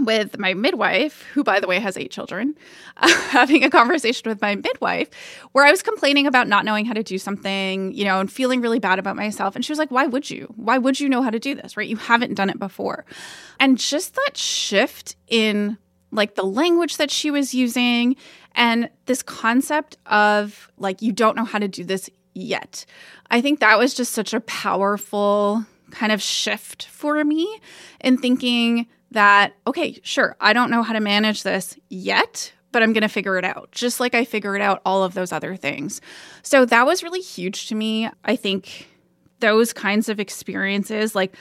with 0.00 0.38
my 0.38 0.54
midwife, 0.54 1.22
who, 1.32 1.42
by 1.42 1.60
the 1.60 1.66
way, 1.66 1.78
has 1.78 1.96
eight 1.96 2.10
children, 2.10 2.54
having 2.96 3.64
a 3.64 3.70
conversation 3.70 4.28
with 4.28 4.40
my 4.40 4.54
midwife 4.54 5.08
where 5.52 5.64
I 5.64 5.70
was 5.70 5.82
complaining 5.82 6.26
about 6.26 6.48
not 6.48 6.64
knowing 6.64 6.84
how 6.84 6.94
to 6.94 7.02
do 7.02 7.18
something, 7.18 7.92
you 7.92 8.04
know, 8.04 8.20
and 8.20 8.30
feeling 8.30 8.60
really 8.60 8.78
bad 8.78 8.98
about 8.98 9.16
myself. 9.16 9.54
And 9.54 9.64
she 9.64 9.72
was 9.72 9.78
like, 9.78 9.90
Why 9.90 10.06
would 10.06 10.30
you? 10.30 10.52
Why 10.56 10.78
would 10.78 11.00
you 11.00 11.08
know 11.08 11.22
how 11.22 11.30
to 11.30 11.38
do 11.38 11.54
this, 11.54 11.76
right? 11.76 11.88
You 11.88 11.96
haven't 11.96 12.34
done 12.34 12.50
it 12.50 12.58
before. 12.58 13.04
And 13.60 13.78
just 13.78 14.14
that 14.14 14.36
shift 14.36 15.16
in 15.26 15.78
like 16.10 16.34
the 16.34 16.44
language 16.44 16.96
that 16.96 17.10
she 17.10 17.30
was 17.30 17.54
using 17.54 18.16
and 18.54 18.90
this 19.06 19.22
concept 19.22 19.96
of 20.06 20.70
like, 20.78 21.02
you 21.02 21.12
don't 21.12 21.36
know 21.36 21.44
how 21.44 21.58
to 21.58 21.68
do 21.68 21.84
this 21.84 22.08
yet. 22.34 22.84
I 23.30 23.40
think 23.40 23.60
that 23.60 23.78
was 23.78 23.94
just 23.94 24.12
such 24.12 24.32
a 24.32 24.40
powerful 24.40 25.64
kind 25.90 26.12
of 26.12 26.22
shift 26.22 26.86
for 26.86 27.22
me 27.24 27.60
in 28.00 28.18
thinking 28.18 28.86
that, 29.10 29.54
okay, 29.66 29.98
sure, 30.02 30.36
I 30.40 30.52
don't 30.52 30.70
know 30.70 30.82
how 30.82 30.92
to 30.92 31.00
manage 31.00 31.42
this 31.42 31.78
yet, 31.88 32.52
but 32.72 32.82
I'm 32.82 32.92
going 32.92 33.02
to 33.02 33.08
figure 33.08 33.38
it 33.38 33.44
out, 33.44 33.70
just 33.72 34.00
like 34.00 34.14
I 34.14 34.24
figured 34.24 34.60
out 34.60 34.82
all 34.84 35.02
of 35.02 35.14
those 35.14 35.32
other 35.32 35.56
things. 35.56 36.00
So 36.42 36.64
that 36.66 36.86
was 36.86 37.02
really 37.02 37.20
huge 37.20 37.68
to 37.68 37.74
me. 37.74 38.10
I 38.24 38.36
think 38.36 38.88
those 39.40 39.72
kinds 39.72 40.08
of 40.08 40.20
experiences, 40.20 41.14
like 41.14 41.34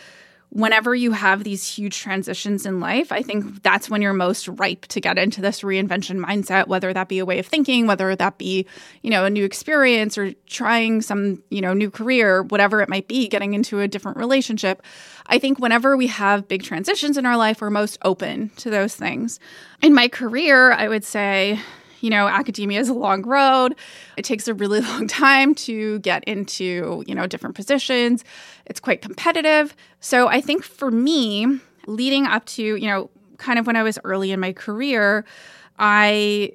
whenever 0.50 0.96
you 0.96 1.12
have 1.12 1.44
these 1.44 1.68
huge 1.68 2.00
transitions 2.00 2.66
in 2.66 2.80
life, 2.80 3.12
I 3.12 3.22
think 3.22 3.62
that's 3.63 3.89
when 3.89 4.01
you're 4.01 4.13
most 4.13 4.48
ripe 4.48 4.86
to 4.88 5.01
get 5.01 5.18
into 5.18 5.42
this 5.42 5.62
reinvention 5.62 6.24
mindset, 6.24 6.68
whether 6.68 6.94
that 6.94 7.10
be 7.10 7.20
a 7.20 7.25
way 7.25 7.38
of 7.39 7.46
thinking, 7.46 7.86
whether 7.86 8.16
that 8.16 8.38
be, 8.38 8.66
you 9.01 9.10
know, 9.10 9.25
a 9.25 9.30
new 9.30 9.44
experience 9.44 10.18
or 10.18 10.34
trying 10.48 11.01
some, 11.01 11.44
you 11.50 11.62
know, 11.62 11.74
new 11.74 11.92
career, 11.92 12.44
whatever 12.44 12.82
it 12.82 12.89
might 12.89 13.08
be, 13.08 13.27
getting 13.27 13.54
into 13.54 13.82
a 13.82 13.88
different 13.88 14.18
relationship. 14.18 14.82
I 15.27 15.38
think 15.38 15.60
whenever 15.60 15.98
we 15.98 16.08
have 16.08 16.48
big 16.48 16.63
transitions 16.63 17.18
in 17.18 17.25
our 17.25 17.38
life, 17.38 17.62
we're 17.62 17.70
most 17.70 17.98
open 18.04 18.50
to 18.58 18.70
those 18.70 18.96
things. 18.96 19.39
In 19.82 19.94
my 19.94 20.08
career, 20.08 20.72
I 20.72 20.88
would 20.88 21.04
say, 21.04 21.60
you 22.01 22.10
know, 22.10 22.27
academia 22.27 22.80
is 22.80 22.89
a 22.89 22.94
long 22.94 23.24
road. 23.24 23.75
It 24.18 24.25
takes 24.25 24.48
a 24.48 24.54
really 24.54 24.82
long 24.92 25.08
time 25.08 25.56
to 25.56 26.00
get 26.00 26.24
into, 26.25 27.04
you 27.08 27.16
know, 27.16 27.27
different 27.27 27.56
positions. 27.56 28.24
It's 28.66 28.80
quite 28.80 29.01
competitive. 29.01 29.75
So 30.00 30.27
I 30.27 30.42
think 30.42 30.63
for 30.63 30.92
me, 30.92 31.60
leading 31.88 32.25
up 32.25 32.46
to, 32.46 32.63
you 32.63 32.88
know, 32.88 33.10
kind 33.38 33.60
of 33.60 33.68
when 33.68 33.75
I 33.75 33.84
was 33.84 34.00
early 34.04 34.32
in 34.32 34.39
my 34.39 34.54
career, 34.54 35.25
I 35.80 36.54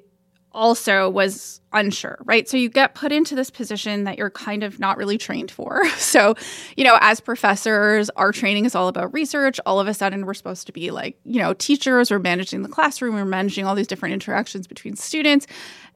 also 0.53 1.09
was 1.09 1.61
unsure, 1.73 2.17
right? 2.25 2.47
So 2.47 2.57
you 2.57 2.69
get 2.69 2.93
put 2.93 3.11
into 3.11 3.35
this 3.35 3.49
position 3.49 4.03
that 4.03 4.17
you're 4.17 4.29
kind 4.29 4.63
of 4.63 4.79
not 4.79 4.97
really 4.97 5.17
trained 5.17 5.51
for. 5.51 5.83
So, 6.13 6.35
you 6.77 6.83
know, 6.83 6.97
as 7.01 7.19
professors, 7.19 8.09
our 8.11 8.31
training 8.31 8.65
is 8.65 8.75
all 8.75 8.87
about 8.87 9.11
research. 9.13 9.59
All 9.65 9.79
of 9.79 9.87
a 9.87 9.95
sudden, 9.95 10.27
we're 10.27 10.35
supposed 10.35 10.67
to 10.67 10.73
be 10.73 10.91
like, 10.91 11.17
you 11.23 11.39
know, 11.41 11.53
teachers, 11.53 12.11
we're 12.11 12.19
managing 12.19 12.61
the 12.61 12.69
classroom, 12.69 13.15
we're 13.15 13.25
managing 13.25 13.65
all 13.65 13.73
these 13.73 13.87
different 13.87 14.13
interactions 14.13 14.67
between 14.67 14.95
students 14.95 15.47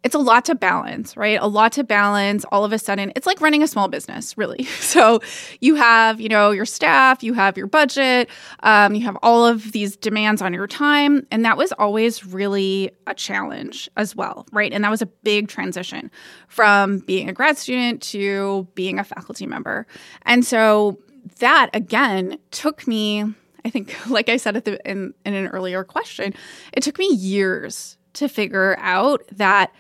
it's 0.04 0.16
a 0.16 0.20
lot 0.20 0.46
to 0.46 0.56
balance, 0.56 1.18
right? 1.18 1.40
A 1.42 1.48
lot 1.48 1.72
to 1.74 1.84
balance. 1.84 2.46
All 2.52 2.64
of 2.64 2.72
a 2.72 2.80
sudden, 2.80 3.12
it's 3.16 3.26
like 3.28 3.42
running 3.42 3.64
a 3.64 3.68
small 3.68 3.88
business, 3.88 4.38
really. 4.38 4.68
So 4.88 5.20
you 5.60 5.76
have, 5.76 6.22
you 6.22 6.30
know, 6.30 6.52
your 6.52 6.66
staff, 6.66 7.22
you 7.22 7.34
have 7.34 7.58
your 7.58 7.68
budget, 7.68 8.30
um, 8.62 8.96
you 8.96 9.02
have 9.02 9.18
all 9.22 9.46
of 9.46 9.74
these 9.74 9.98
demands 9.98 10.42
on 10.42 10.54
your 10.54 10.66
time, 10.66 11.28
and 11.30 11.44
that 11.44 11.58
was 11.58 11.74
always 11.74 12.26
really 12.26 12.92
a 13.06 13.14
challenge 13.14 13.90
as 13.98 14.16
well, 14.16 14.48
right? 14.54 14.72
And 14.72 14.84
that 14.86 14.90
was 14.90 15.02
a 15.02 15.06
big 15.06 15.50
transition 15.50 16.10
from 16.48 17.00
being 17.00 17.30
a 17.30 17.34
grad 17.34 17.58
student 17.58 18.02
to 18.04 18.66
being 18.76 18.98
a 18.98 19.04
faculty 19.04 19.46
member, 19.46 19.86
and 20.24 20.46
so 20.46 20.98
that 21.40 21.70
again 21.74 22.40
took 22.52 22.88
me 22.88 23.26
I 23.66 23.70
think, 23.70 23.96
like 24.10 24.30
I 24.30 24.38
said 24.38 24.56
the 24.56 24.90
in, 24.90 25.14
in 25.26 25.34
an 25.34 25.48
earlier 25.48 25.84
question, 25.84 26.34
it 26.74 26.82
took 26.82 26.98
me 26.98 27.14
years 27.14 27.97
to 28.18 28.28
figure 28.28 28.78
out 28.80 29.24
that 29.32 29.72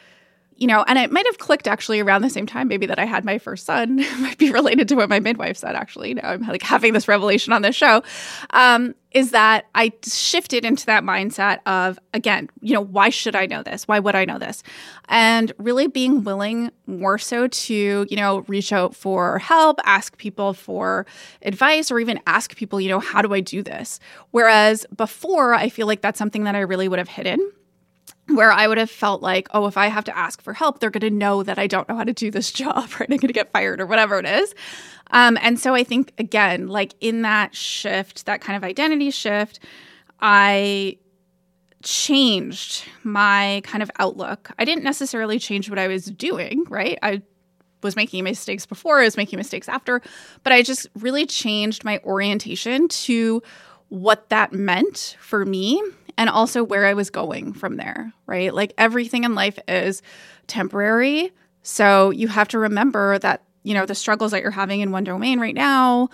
you 0.58 0.65
know, 0.65 0.84
and 0.88 0.98
it 0.98 1.12
might 1.12 1.25
have 1.27 1.38
clicked 1.38 1.67
actually 1.67 2.00
around 2.00 2.24
the 2.24 2.29
same 2.29 2.48
time, 2.48 2.67
maybe 2.67 2.88
that 2.88 2.98
I 2.98 3.06
had 3.06 3.24
my 3.24 3.38
first 3.38 3.65
son. 3.65 3.98
might 4.20 4.38
be 4.38 4.51
related 4.51 4.88
to 4.89 4.96
what 4.96 5.08
my 5.08 5.20
midwife 5.20 5.58
said, 5.58 5.75
actually. 5.75 6.15
Now 6.15 6.32
I'm 6.32 6.41
like 6.41 6.63
having 6.63 6.94
this 6.94 7.08
revelation 7.08 7.53
on 7.53 7.62
this 7.62 7.75
show. 7.75 8.03
Um, 8.50 8.96
is 9.12 9.32
that 9.32 9.67
I 9.74 9.94
shifted 10.06 10.65
into 10.65 10.86
that 10.88 11.03
mindset 11.03 11.60
of, 11.65 11.98
again, 12.13 12.50
you 12.62 12.74
know, 12.74 12.82
why 12.82 13.10
should 13.10 13.36
I 13.36 13.46
know 13.46 13.63
this? 13.63 13.88
Why 13.88 14.00
would 14.00 14.15
I 14.15 14.25
know 14.25 14.38
this? 14.38 14.63
And 15.10 15.51
really 15.58 15.88
being 15.88 16.24
willing 16.24 16.72
more 16.88 17.17
so 17.17 17.48
to, 17.48 18.08
you 18.10 18.17
know, 18.17 18.39
reach 18.48 18.74
out 18.74 18.96
for 18.96 19.39
help, 19.39 19.79
ask 19.86 20.17
people 20.17 20.53
for 20.53 21.06
advice, 21.44 21.91
or 21.91 22.00
even 22.00 22.20
ask 22.27 22.56
people, 22.56 22.82
you 22.82 22.89
know, 22.89 23.00
how 23.00 23.22
do 23.22 23.34
I 23.34 23.39
do 23.39 23.62
this? 23.63 24.00
Whereas 24.32 24.86
before, 24.96 25.53
I 25.53 25.70
feel 25.70 25.88
like 25.88 26.01
that's 26.01 26.20
something 26.20 26.44
that 26.44 26.56
I 26.56 26.60
really 26.62 26.88
would 26.88 27.00
have 27.00 27.10
hidden 27.10 27.51
where 28.30 28.52
I 28.52 28.68
would 28.68 28.78
have 28.78 28.92
felt 28.92 29.22
like, 29.22 29.48
oh, 29.52 29.68
if 29.68 29.78
I 29.78 29.88
have 29.88 30.04
to 30.06 30.18
ask 30.18 30.42
for 30.42 30.54
help, 30.54 30.80
they're 30.80 30.90
going 30.90 31.02
to 31.02 31.10
know 31.10 31.44
that 31.44 31.58
I 31.58 31.68
don't 31.68 31.88
know 31.88 31.96
how 31.96 32.04
to 32.04 32.14
do 32.14 32.30
this 32.30 32.52
job, 32.54 32.90
right? 33.00 33.10
I'm 33.10 33.18
going 33.18 33.28
to 33.28 33.34
get 33.34 33.52
fired 33.52 33.80
or 33.80 33.86
whatever 33.86 34.20
it 34.20 34.26
is. 34.26 34.54
Um, 35.12 35.38
and 35.42 35.60
so 35.60 35.74
I 35.74 35.84
think, 35.84 36.14
again, 36.18 36.68
like 36.68 36.94
in 37.00 37.22
that 37.22 37.56
shift, 37.56 38.26
that 38.26 38.42
kind 38.42 38.58
of 38.58 38.64
identity 38.64 39.12
shift, 39.12 39.60
I 40.20 40.98
changed 41.84 42.84
my 43.04 43.62
kind 43.64 43.82
of 43.82 43.90
outlook. 44.00 44.52
I 44.60 44.66
didn't 44.66 44.84
necessarily 44.84 45.40
change 45.40 45.70
what 45.70 45.80
I 45.80 45.88
was 45.88 46.06
doing, 46.06 46.66
right? 46.68 46.98
I 47.02 47.22
was 47.84 47.96
making 47.96 48.24
mistakes 48.24 48.66
before, 48.66 49.00
I 49.00 49.04
was 49.04 49.16
making 49.16 49.38
mistakes 49.38 49.70
after, 49.70 50.02
but 50.44 50.52
I 50.52 50.64
just 50.64 50.88
really 50.96 51.26
changed 51.26 51.86
my 51.86 52.00
orientation 52.04 52.88
to 52.90 53.42
what 53.90 54.28
that 54.30 54.52
meant 54.52 55.16
for 55.22 55.46
me 55.46 55.82
and 56.18 56.30
also 56.30 56.64
where 56.64 56.86
I 56.86 56.94
was 56.94 57.10
going 57.10 57.54
from 57.54 57.78
there, 57.78 58.12
right? 58.26 58.54
Like 58.54 58.74
everything 58.78 59.24
in 59.24 59.36
life 59.36 59.60
is 59.68 60.02
temporary. 60.48 61.32
So 61.62 62.10
you 62.10 62.28
have 62.28 62.48
to 62.50 62.60
remember 62.60 63.20
that, 63.20 63.44
you 63.64 63.74
know, 63.74 63.86
the 63.86 63.96
struggles 63.96 64.32
that 64.32 64.42
you're 64.42 64.52
having 64.52 64.82
in 64.82 64.92
one 64.92 65.04
domain 65.04 65.40
right 65.40 65.56
now 65.56 66.10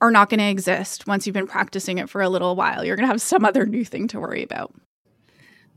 are 0.00 0.10
not 0.10 0.30
going 0.30 0.40
to 0.40 0.48
exist 0.48 1.06
once 1.06 1.26
you've 1.26 1.34
been 1.34 1.46
practicing 1.46 1.98
it 1.98 2.08
for 2.08 2.22
a 2.22 2.28
little 2.28 2.56
while. 2.56 2.84
You're 2.84 2.96
going 2.96 3.06
to 3.06 3.12
have 3.12 3.22
some 3.22 3.44
other 3.44 3.66
new 3.66 3.84
thing 3.84 4.08
to 4.08 4.20
worry 4.20 4.42
about. 4.42 4.74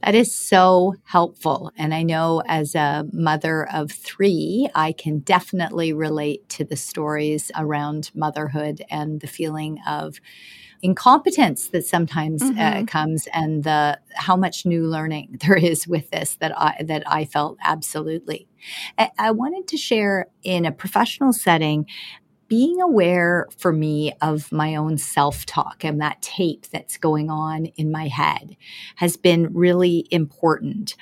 That 0.03 0.15
is 0.15 0.35
so 0.35 0.95
helpful. 1.03 1.71
And 1.77 1.93
I 1.93 2.03
know 2.03 2.43
as 2.47 2.75
a 2.75 3.05
mother 3.11 3.67
of 3.73 3.91
three, 3.91 4.69
I 4.75 4.91
can 4.91 5.19
definitely 5.19 5.93
relate 5.93 6.47
to 6.49 6.63
the 6.63 6.75
stories 6.75 7.51
around 7.55 8.11
motherhood 8.13 8.83
and 8.89 9.19
the 9.21 9.27
feeling 9.27 9.79
of 9.87 10.19
incompetence 10.81 11.67
that 11.67 11.85
sometimes 11.85 12.41
uh, 12.41 12.45
mm-hmm. 12.45 12.83
uh, 12.83 12.85
comes 12.85 13.27
and 13.33 13.63
the 13.63 13.99
how 14.13 14.35
much 14.35 14.65
new 14.65 14.85
learning 14.85 15.37
there 15.45 15.57
is 15.57 15.87
with 15.87 16.09
this 16.11 16.35
that 16.35 16.57
I 16.59 16.83
that 16.83 17.03
I 17.07 17.25
felt 17.25 17.57
absolutely. 17.63 18.47
I, 18.97 19.11
I 19.17 19.31
wanted 19.31 19.67
to 19.69 19.77
share 19.77 20.27
in 20.43 20.65
a 20.65 20.71
professional 20.71 21.33
setting 21.33 21.85
being 22.47 22.79
aware 22.79 23.47
for 23.57 23.73
me 23.73 24.13
of 24.21 24.51
my 24.51 24.75
own 24.75 24.97
self 24.97 25.45
talk 25.45 25.83
and 25.83 25.99
that 26.01 26.21
tape 26.21 26.67
that's 26.67 26.97
going 26.97 27.29
on 27.29 27.65
in 27.77 27.91
my 27.91 28.07
head 28.07 28.55
has 28.97 29.17
been 29.17 29.53
really 29.53 30.07
important. 30.11 30.95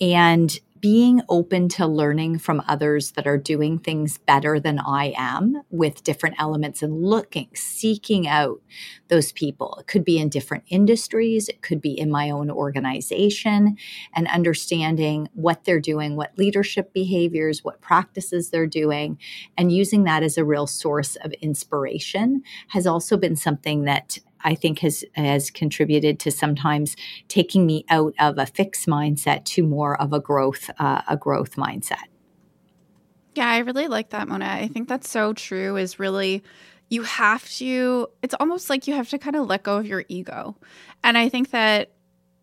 And 0.00 0.58
being 0.84 1.22
open 1.30 1.66
to 1.66 1.86
learning 1.86 2.38
from 2.38 2.62
others 2.68 3.12
that 3.12 3.26
are 3.26 3.38
doing 3.38 3.78
things 3.78 4.18
better 4.18 4.60
than 4.60 4.78
I 4.78 5.14
am 5.16 5.62
with 5.70 6.04
different 6.04 6.36
elements 6.38 6.82
and 6.82 7.02
looking, 7.02 7.48
seeking 7.54 8.28
out 8.28 8.60
those 9.08 9.32
people. 9.32 9.78
It 9.80 9.86
could 9.86 10.04
be 10.04 10.18
in 10.18 10.28
different 10.28 10.64
industries, 10.68 11.48
it 11.48 11.62
could 11.62 11.80
be 11.80 11.98
in 11.98 12.10
my 12.10 12.28
own 12.28 12.50
organization, 12.50 13.78
and 14.12 14.28
understanding 14.28 15.30
what 15.32 15.64
they're 15.64 15.80
doing, 15.80 16.16
what 16.16 16.36
leadership 16.36 16.92
behaviors, 16.92 17.64
what 17.64 17.80
practices 17.80 18.50
they're 18.50 18.66
doing, 18.66 19.18
and 19.56 19.72
using 19.72 20.04
that 20.04 20.22
as 20.22 20.36
a 20.36 20.44
real 20.44 20.66
source 20.66 21.16
of 21.16 21.32
inspiration 21.40 22.42
has 22.68 22.86
also 22.86 23.16
been 23.16 23.36
something 23.36 23.84
that 23.84 24.18
I 24.44 24.54
think 24.54 24.80
has 24.80 25.04
has 25.14 25.50
contributed 25.50 26.20
to 26.20 26.30
sometimes 26.30 26.96
taking 27.28 27.66
me 27.66 27.84
out 27.88 28.14
of 28.18 28.38
a 28.38 28.46
fixed 28.46 28.86
mindset 28.86 29.44
to 29.46 29.62
more 29.62 30.00
of 30.00 30.12
a 30.12 30.20
growth 30.20 30.70
uh, 30.78 31.02
a 31.08 31.16
growth 31.16 31.56
mindset. 31.56 32.04
Yeah, 33.34 33.48
I 33.48 33.58
really 33.58 33.88
like 33.88 34.10
that, 34.10 34.28
Mona. 34.28 34.46
I 34.46 34.68
think 34.68 34.88
that's 34.88 35.10
so 35.10 35.32
true. 35.32 35.76
Is 35.76 35.98
really 35.98 36.44
you 36.88 37.02
have 37.02 37.48
to. 37.54 38.08
It's 38.22 38.34
almost 38.38 38.70
like 38.70 38.86
you 38.86 38.94
have 38.94 39.08
to 39.10 39.18
kind 39.18 39.34
of 39.36 39.46
let 39.46 39.62
go 39.62 39.78
of 39.78 39.86
your 39.86 40.04
ego, 40.08 40.56
and 41.02 41.18
I 41.18 41.28
think 41.28 41.50
that 41.50 41.90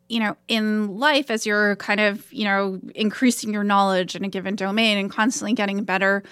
you 0.10 0.20
know 0.20 0.36
in 0.48 0.98
life 0.98 1.32
as 1.32 1.46
you're 1.46 1.76
kind 1.78 2.00
of 2.00 2.32
you 2.34 2.44
know 2.44 2.80
increasing 2.96 3.54
your 3.54 3.64
knowledge 3.64 4.16
in 4.16 4.26
a 4.26 4.28
given 4.28 4.56
domain 4.56 4.98
and 4.98 5.10
constantly 5.10 5.54
getting 5.54 5.84
better. 5.84 6.24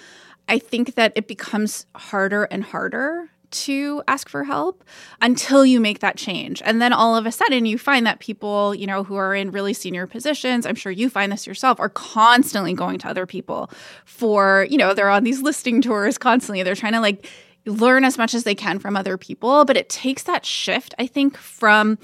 I 0.50 0.58
think 0.58 0.96
that 0.96 1.14
it 1.16 1.28
becomes 1.28 1.86
harder 1.96 2.46
and 2.46 2.64
harder 2.64 3.30
to 3.52 4.04
ask 4.08 4.30
for 4.30 4.44
help 4.44 4.84
until 5.22 5.66
you 5.66 5.80
make 5.80 6.00
that 6.00 6.18
change. 6.18 6.62
And 6.64 6.82
then 6.82 6.94
all 6.94 7.16
of 7.16 7.26
a 7.26 7.32
sudden 7.32 7.66
you 7.66 7.78
find 7.78 8.06
that 8.06 8.20
people, 8.20 8.76
you 8.76 8.88
know, 8.88 9.04
who 9.04 9.16
are 9.16 9.36
in 9.36 9.52
really 9.52 9.74
senior 9.74 10.08
positions, 10.08 10.66
I'm 10.66 10.76
sure 10.76 10.92
you 10.92 11.10
find 11.10 11.32
this 11.32 11.48
yourself, 11.48 11.80
are 11.80 11.90
constantly 11.90 12.74
going 12.74 13.00
to 13.00 13.08
other 13.08 13.26
people 13.26 13.72
for, 14.06 14.68
you 14.70 14.78
know, 14.78 14.94
they're 14.94 15.10
on 15.10 15.24
these 15.24 15.42
listing 15.42 15.82
tours 15.82 16.18
constantly. 16.18 16.64
They're 16.64 16.76
trying 16.76 16.94
to 16.94 17.02
like 17.02 17.28
learn 17.66 18.04
as 18.04 18.18
much 18.18 18.34
as 18.34 18.44
they 18.44 18.56
can 18.56 18.80
from 18.80 18.96
other 18.96 19.18
people, 19.18 19.66
but 19.66 19.78
it 19.78 19.90
takes 19.90 20.24
that 20.24 20.46
shift, 20.46 20.94
I 20.98 21.08
think, 21.08 21.38
from 21.38 21.98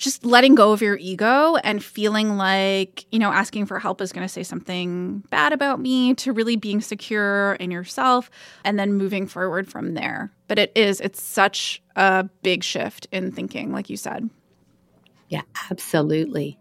just 0.00 0.24
letting 0.24 0.54
go 0.54 0.72
of 0.72 0.80
your 0.80 0.96
ego 0.96 1.56
and 1.56 1.84
feeling 1.84 2.36
like, 2.36 3.04
you 3.12 3.18
know, 3.18 3.30
asking 3.30 3.66
for 3.66 3.78
help 3.78 4.00
is 4.00 4.12
going 4.12 4.24
to 4.24 4.32
say 4.32 4.42
something 4.42 5.18
bad 5.30 5.52
about 5.52 5.78
me 5.78 6.14
to 6.14 6.32
really 6.32 6.56
being 6.56 6.80
secure 6.80 7.54
in 7.60 7.70
yourself 7.70 8.30
and 8.64 8.78
then 8.78 8.94
moving 8.94 9.26
forward 9.26 9.68
from 9.68 9.94
there. 9.94 10.32
But 10.48 10.58
it 10.58 10.72
is, 10.74 11.00
it's 11.00 11.22
such 11.22 11.82
a 11.96 12.24
big 12.42 12.64
shift 12.64 13.06
in 13.12 13.30
thinking, 13.30 13.72
like 13.72 13.90
you 13.90 13.96
said. 13.98 14.30
Yeah, 15.28 15.42
absolutely. 15.70 16.58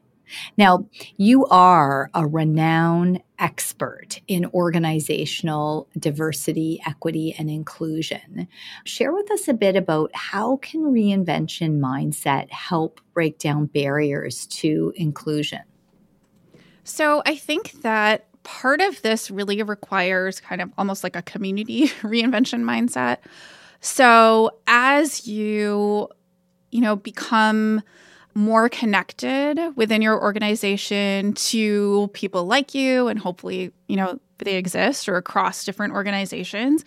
Now, 0.58 0.86
you 1.16 1.46
are 1.46 2.12
a 2.14 2.28
renowned 2.28 3.24
expert 3.40 4.22
in 4.28 4.46
organizational 4.48 5.88
diversity, 5.98 6.82
equity, 6.86 7.34
and 7.38 7.50
inclusion. 7.50 8.48
Share 8.86 9.14
with 9.14 9.32
us 9.32 9.48
a 9.48 9.54
bit 9.54 9.76
about 9.76 10.12
how 10.14 10.58
can 10.58 10.84
reinvention 10.84 11.80
mindset 11.80 12.52
help 12.52 13.02
break 13.14 13.40
down 13.40 13.66
barriers 13.66 14.46
to 14.48 14.94
inclusion? 14.96 15.62
So, 16.84 17.22
I 17.26 17.36
think 17.36 17.82
that 17.82 18.26
part 18.44 18.82
of 18.82 19.02
this 19.02 19.30
really 19.30 19.62
requires 19.64 20.40
kind 20.40 20.62
of 20.62 20.72
almost 20.78 21.04
like 21.04 21.16
a 21.16 21.22
community 21.22 21.88
reinvention 22.02 22.64
mindset. 22.64 23.18
So, 23.82 24.52
as 24.68 25.28
you 25.28 26.10
you 26.72 26.82
know 26.82 26.96
become 26.96 27.82
more 28.40 28.70
connected 28.70 29.60
within 29.76 30.02
your 30.02 30.20
organization 30.20 31.34
to 31.34 32.10
people 32.14 32.46
like 32.46 32.74
you 32.74 33.10
and 33.10 33.20
hopefully, 33.20 33.74
you 33.90 33.98
know, 33.98 34.18
they 34.38 34.56
exist 34.56 35.10
or 35.10 35.18
across 35.18 35.66
different 35.66 35.94
organizations. 35.94 36.86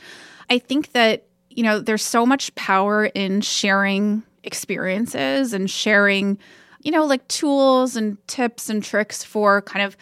I 0.49 0.59
think 0.59 0.93
that, 0.93 1.27
you 1.51 1.63
know, 1.63 1.79
there's 1.79 2.03
so 2.03 2.25
much 2.25 2.55
power 2.55 3.05
in 3.05 3.43
sharing 3.43 4.23
experiences 4.45 5.53
and 5.53 5.71
sharing, 5.71 6.39
you 6.81 6.91
know, 6.91 7.05
like 7.05 7.29
tools 7.29 7.97
and 7.97 8.17
tips 8.27 8.71
and 8.71 8.83
tricks 8.83 9.23
for 9.23 9.61
kind 9.61 9.85
of 9.85 9.95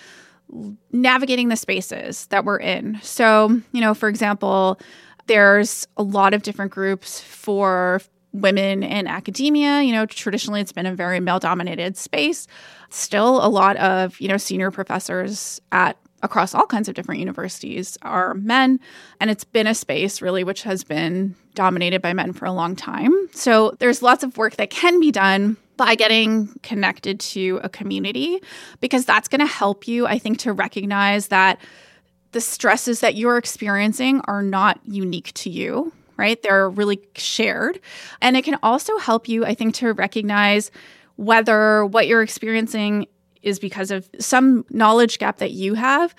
navigating 0.93 1.49
the 1.49 1.57
spaces 1.57 2.27
that 2.27 2.45
we're 2.45 2.61
in. 2.61 3.01
So, 3.03 3.61
you 3.73 3.81
know, 3.81 3.93
for 3.95 4.09
example, 4.09 4.81
there's 5.27 5.89
a 5.97 6.05
lot 6.05 6.33
of 6.33 6.43
different 6.43 6.71
groups 6.71 7.21
for 7.21 8.01
women 8.33 8.83
in 8.83 9.07
academia. 9.07 9.83
You 9.83 9.93
know, 9.93 10.07
traditionally 10.07 10.61
it's 10.61 10.73
been 10.73 10.87
a 10.87 10.95
very 10.95 11.21
male 11.21 11.39
dominated 11.39 11.97
space. 11.97 12.47
Still, 12.91 13.45
a 13.45 13.49
lot 13.49 13.77
of, 13.77 14.21
you 14.21 14.29
know, 14.29 14.37
senior 14.37 14.71
professors 14.71 15.61
at 15.73 15.97
across 16.23 16.55
all 16.55 16.67
kinds 16.67 16.89
of 16.89 16.95
different 16.95 17.19
universities 17.19 17.97
are 18.03 18.35
men. 18.35 18.79
And 19.21 19.31
it's 19.31 19.45
been 19.45 19.67
a 19.67 19.75
space 19.75 20.21
really 20.21 20.45
which 20.45 20.63
has 20.63 20.85
been 20.85 21.35
dominated 21.55 22.03
by 22.03 22.13
men 22.13 22.33
for 22.33 22.45
a 22.45 22.53
long 22.53 22.77
time. 22.77 23.13
So 23.33 23.75
there's 23.79 24.03
lots 24.03 24.23
of 24.23 24.37
work 24.37 24.57
that 24.57 24.71
can 24.71 25.01
be 25.01 25.11
done 25.11 25.57
by 25.77 25.95
getting 25.95 26.49
connected 26.63 27.19
to 27.21 27.59
a 27.63 27.69
community 27.71 28.39
because 28.81 29.07
that's 29.07 29.29
going 29.29 29.41
to 29.41 29.47
help 29.47 29.89
you, 29.89 30.07
I 30.07 30.19
think, 30.19 30.39
to 30.41 30.53
recognize 30.53 31.29
that 31.29 31.59
the 32.33 32.41
stresses 32.41 33.01
that 33.01 33.15
you're 33.15 33.39
experiencing 33.39 34.21
are 34.25 34.43
not 34.43 34.79
unique 34.85 35.33
to 35.35 35.51
you 35.51 35.93
right? 36.21 36.41
They're 36.43 36.69
really 36.69 37.01
shared. 37.17 37.81
And 38.21 38.37
it 38.37 38.45
can 38.45 38.59
also 38.63 38.99
help 38.99 39.29
you, 39.29 39.45
I 39.45 39.55
think, 39.55 39.75
to 39.77 39.93
recognize 39.95 40.71
whether 41.17 41.85
what 41.87 42.07
you're 42.07 42.23
experiencing 42.23 43.07
is 43.43 43.59
because 43.59 43.91
of 43.91 44.09
some 44.19 44.65
knowledge 44.71 45.19
gap 45.19 45.39
that 45.39 45.53
you 45.53 45.75
have 45.75 46.15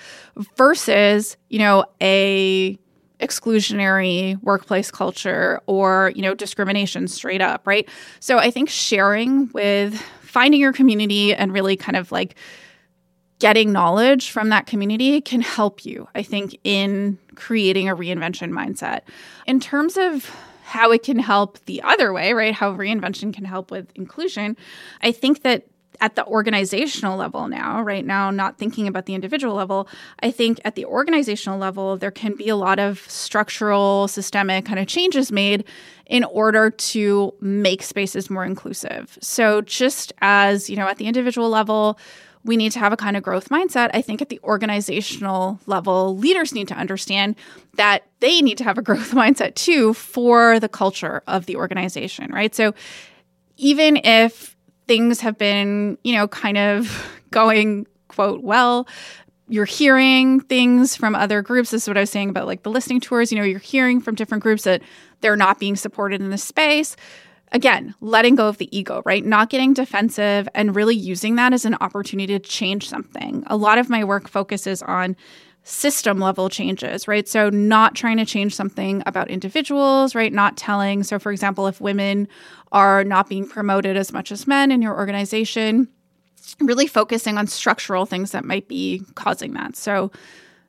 versus, 0.58 1.38
you 1.50 1.60
know, 1.60 1.86
a 2.02 2.78
exclusionary 3.20 4.42
workplace 4.42 4.90
culture 4.90 5.62
or, 5.68 6.12
you 6.16 6.24
know, 6.24 6.34
discrimination 6.34 7.08
straight 7.08 7.42
up, 7.42 7.66
right? 7.68 7.88
So 8.20 8.40
I 8.40 8.50
think 8.50 8.70
sharing 8.70 9.50
with 9.54 10.02
finding 10.22 10.60
your 10.60 10.74
community 10.74 11.36
and 11.36 11.54
really 11.54 11.78
kind 11.78 11.96
of 11.96 12.12
like 12.12 12.36
getting 13.38 13.72
knowledge 13.72 14.30
from 14.32 14.50
that 14.50 14.66
community 14.68 15.20
can 15.20 15.42
help 15.42 15.86
you, 15.86 16.08
I 16.16 16.24
think, 16.24 16.58
in 16.64 17.18
creating 17.36 17.90
a 17.90 17.96
reinvention 17.96 18.52
mindset. 18.52 19.02
In 19.48 19.60
terms 19.60 19.98
of 19.98 20.34
how 20.64 20.92
it 20.92 21.04
can 21.04 21.20
help 21.20 21.60
the 21.66 21.82
other 21.82 22.14
way, 22.14 22.34
right? 22.34 22.54
How 22.54 22.74
reinvention 22.74 23.34
can 23.34 23.44
help 23.44 23.72
with 23.72 23.92
inclusion, 23.96 24.56
I 25.02 25.12
think 25.12 25.44
that 25.44 25.66
at 26.00 26.16
the 26.16 26.26
organizational 26.26 27.18
level 27.18 27.48
now, 27.48 27.82
right 27.82 28.06
now, 28.06 28.32
not 28.32 28.58
thinking 28.58 28.88
about 28.88 29.06
the 29.06 29.14
individual 29.14 29.54
level, 29.54 29.88
I 30.22 30.32
think 30.32 30.60
at 30.66 30.76
the 30.76 30.86
organizational 30.86 31.60
level, 31.60 31.98
there 31.98 32.10
can 32.10 32.36
be 32.36 32.50
a 32.50 32.56
lot 32.56 32.80
of 32.80 33.00
structural, 33.08 34.08
systemic 34.08 34.66
kind 34.66 34.80
of 34.80 34.88
changes 34.88 35.32
made 35.32 35.66
in 36.08 36.24
order 36.24 36.72
to 36.72 37.34
make 37.40 37.84
spaces 37.84 38.30
more 38.30 38.46
inclusive. 38.46 39.18
So, 39.22 39.62
just 39.62 40.12
as, 40.22 40.70
you 40.70 40.76
know, 40.76 40.88
at 40.88 40.98
the 40.98 41.06
individual 41.06 41.50
level, 41.50 42.00
we 42.44 42.58
need 42.58 42.72
to 42.72 42.80
have 42.80 42.92
a 42.92 42.98
kind 42.98 43.16
of 43.16 43.24
growth 43.24 43.50
mindset. 43.50 43.92
I 43.94 44.02
think 44.02 44.22
at 44.22 44.30
the 44.30 44.40
organizational 44.44 45.60
level, 45.66 46.18
leaders 46.18 46.54
need 46.54 46.68
to 46.70 46.74
understand 46.74 47.36
that 47.76 48.04
they 48.20 48.42
need 48.42 48.58
to 48.58 48.64
have 48.64 48.78
a 48.78 48.82
growth 48.84 49.12
mindset 49.12 49.56
too 49.56 49.94
for 49.94 50.60
the 50.60 50.70
culture 50.70 51.22
of 51.28 51.46
the 51.46 51.56
organization, 51.56 52.32
right? 52.32 52.54
So 52.54 52.74
even 53.58 53.98
if 54.04 54.56
things 54.88 55.22
have 55.22 55.38
been, 55.38 55.98
you 56.04 56.14
know, 56.14 56.28
kind 56.28 56.58
of 56.58 57.12
going, 57.32 57.88
quote, 58.08 58.42
well, 58.42 58.88
you're 59.48 59.66
hearing 59.66 60.40
things 60.40 60.96
from 60.96 61.14
other 61.14 61.42
groups. 61.42 61.72
This 61.72 61.84
is 61.84 61.88
what 61.88 61.98
I 61.98 62.02
was 62.02 62.10
saying 62.10 62.30
about 62.30 62.48
like 62.48 62.64
the 62.64 62.72
listening 62.72 63.02
tours. 63.02 63.32
You 63.32 63.38
know, 63.38 63.44
you're 63.44 63.60
hearing 63.60 64.00
from 64.00 64.16
different 64.16 64.44
groups 64.44 64.64
that 64.64 64.82
they're 65.20 65.36
not 65.36 65.60
being 65.60 65.76
supported 65.76 66.22
in 66.22 66.30
the 66.30 66.38
space 66.38 66.96
again, 67.52 67.94
letting 68.02 68.36
go 68.36 68.48
of 68.48 68.58
the 68.58 68.76
ego, 68.76 69.02
right? 69.06 69.26
Not 69.26 69.50
getting 69.50 69.74
defensive 69.74 70.48
and 70.56 70.76
really 70.76 70.96
using 70.96 71.36
that 71.36 71.54
as 71.54 71.66
an 71.66 71.76
opportunity 71.82 72.34
to 72.34 72.40
change 72.40 72.88
something. 72.88 73.44
A 73.48 73.58
lot 73.58 73.78
of 73.78 73.90
my 73.90 74.04
work 74.04 74.28
focuses 74.30 74.82
on 74.84 75.16
system 75.64 76.18
level 76.18 76.50
changes, 76.50 77.08
right? 77.08 77.28
So, 77.28 77.50
not 77.50 77.96
trying 77.96 78.18
to 78.18 78.26
change 78.26 78.56
something 78.56 79.04
about 79.06 79.30
individuals, 79.30 80.16
right? 80.16 80.34
Not 80.34 80.58
telling. 80.58 81.04
So, 81.04 81.20
for 81.20 81.32
example, 81.32 81.68
if 81.68 81.80
women 81.80 82.28
are 82.72 83.04
not 83.04 83.30
being 83.30 83.48
promoted 83.48 83.96
as 83.96 84.12
much 84.12 84.32
as 84.32 84.48
men 84.48 84.72
in 84.72 84.82
your 84.82 84.98
organization, 84.98 85.88
really 86.60 86.88
focusing 86.88 87.38
on 87.38 87.48
structural 87.48 88.06
things 88.06 88.32
that 88.32 88.44
might 88.44 88.68
be 88.68 89.04
causing 89.16 89.54
that. 89.54 89.76
So, 89.76 90.12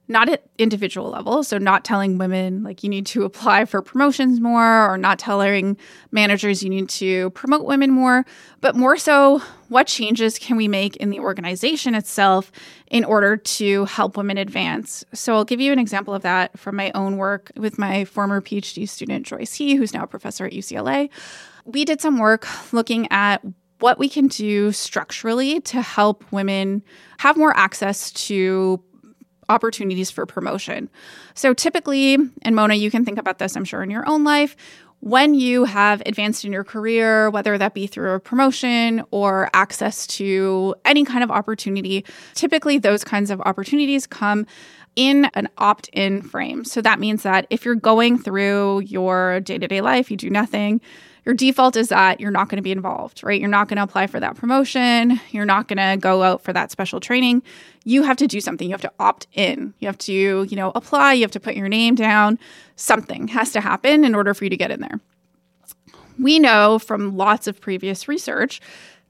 not 0.08 0.28
at 0.28 0.42
individual 0.58 1.10
level. 1.10 1.44
So, 1.44 1.58
not 1.58 1.84
telling 1.84 2.18
women 2.18 2.62
like 2.62 2.82
you 2.82 2.90
need 2.90 3.06
to 3.06 3.24
apply 3.24 3.64
for 3.64 3.82
promotions 3.82 4.40
more, 4.40 4.90
or 4.90 4.98
not 4.98 5.18
telling 5.18 5.76
managers 6.10 6.62
you 6.62 6.70
need 6.70 6.88
to 6.90 7.30
promote 7.30 7.64
women 7.64 7.90
more, 7.90 8.24
but 8.60 8.74
more 8.74 8.96
so, 8.96 9.40
what 9.68 9.86
changes 9.86 10.38
can 10.38 10.56
we 10.56 10.68
make 10.68 10.96
in 10.96 11.10
the 11.10 11.20
organization 11.20 11.94
itself 11.94 12.50
in 12.90 13.04
order 13.04 13.36
to 13.36 13.84
help 13.86 14.16
women 14.16 14.38
advance? 14.38 15.04
So, 15.12 15.34
I'll 15.34 15.44
give 15.44 15.60
you 15.60 15.72
an 15.72 15.78
example 15.78 16.14
of 16.14 16.22
that 16.22 16.58
from 16.58 16.76
my 16.76 16.90
own 16.94 17.16
work 17.16 17.52
with 17.56 17.78
my 17.78 18.04
former 18.04 18.40
PhD 18.40 18.88
student, 18.88 19.26
Joyce 19.26 19.54
He, 19.54 19.76
who's 19.76 19.94
now 19.94 20.04
a 20.04 20.08
professor 20.08 20.46
at 20.46 20.52
UCLA. 20.52 21.10
We 21.64 21.84
did 21.84 22.00
some 22.00 22.18
work 22.18 22.46
looking 22.72 23.06
at 23.12 23.42
what 23.78 23.98
we 23.98 24.08
can 24.08 24.28
do 24.28 24.70
structurally 24.72 25.60
to 25.60 25.82
help 25.82 26.24
women 26.32 26.82
have 27.18 27.36
more 27.36 27.56
access 27.56 28.12
to 28.12 28.82
opportunities 29.52 30.10
for 30.10 30.26
promotion. 30.26 30.88
So 31.34 31.54
typically, 31.54 32.16
and 32.42 32.56
Mona, 32.56 32.74
you 32.74 32.90
can 32.90 33.04
think 33.04 33.18
about 33.18 33.38
this, 33.38 33.56
I'm 33.56 33.64
sure, 33.64 33.82
in 33.82 33.90
your 33.90 34.08
own 34.08 34.24
life. 34.24 34.56
When 35.00 35.34
you 35.34 35.64
have 35.64 36.00
advanced 36.06 36.44
in 36.44 36.52
your 36.52 36.62
career, 36.62 37.28
whether 37.30 37.58
that 37.58 37.74
be 37.74 37.88
through 37.88 38.12
a 38.12 38.20
promotion 38.20 39.02
or 39.10 39.50
access 39.52 40.06
to 40.18 40.76
any 40.84 41.04
kind 41.04 41.24
of 41.24 41.30
opportunity, 41.30 42.04
typically 42.34 42.78
those 42.78 43.02
kinds 43.02 43.30
of 43.30 43.40
opportunities 43.40 44.06
come 44.06 44.46
in 44.94 45.24
an 45.34 45.48
opt 45.58 45.88
in 45.92 46.22
frame. 46.22 46.64
So 46.64 46.80
that 46.82 47.00
means 47.00 47.24
that 47.24 47.46
if 47.50 47.64
you're 47.64 47.74
going 47.74 48.16
through 48.16 48.80
your 48.80 49.40
day 49.40 49.58
to 49.58 49.66
day 49.66 49.80
life, 49.80 50.10
you 50.10 50.16
do 50.16 50.30
nothing, 50.30 50.80
your 51.24 51.34
default 51.34 51.76
is 51.76 51.88
that 51.88 52.20
you're 52.20 52.32
not 52.32 52.48
going 52.48 52.56
to 52.56 52.62
be 52.62 52.72
involved, 52.72 53.22
right? 53.22 53.40
You're 53.40 53.48
not 53.48 53.68
going 53.68 53.76
to 53.76 53.82
apply 53.82 54.08
for 54.08 54.18
that 54.18 54.36
promotion. 54.36 55.20
You're 55.30 55.44
not 55.44 55.68
going 55.68 55.78
to 55.78 55.96
go 56.00 56.22
out 56.22 56.42
for 56.42 56.52
that 56.52 56.70
special 56.72 56.98
training. 56.98 57.42
You 57.84 58.02
have 58.02 58.16
to 58.16 58.26
do 58.26 58.40
something. 58.40 58.68
You 58.68 58.74
have 58.74 58.80
to 58.80 58.92
opt 58.98 59.28
in. 59.32 59.72
You 59.78 59.86
have 59.86 59.98
to, 59.98 60.12
you 60.12 60.56
know, 60.56 60.72
apply. 60.74 61.14
You 61.14 61.22
have 61.22 61.30
to 61.32 61.40
put 61.40 61.54
your 61.54 61.68
name 61.68 61.94
down. 61.94 62.38
Something 62.74 63.28
has 63.28 63.52
to 63.52 63.60
happen 63.60 64.04
in 64.04 64.14
order 64.14 64.34
for 64.34 64.44
you 64.44 64.50
to 64.50 64.56
get 64.56 64.72
in 64.72 64.80
there. 64.80 65.00
We 66.18 66.38
know 66.38 66.78
from 66.78 67.16
lots 67.16 67.46
of 67.46 67.60
previous 67.60 68.08
research 68.08 68.60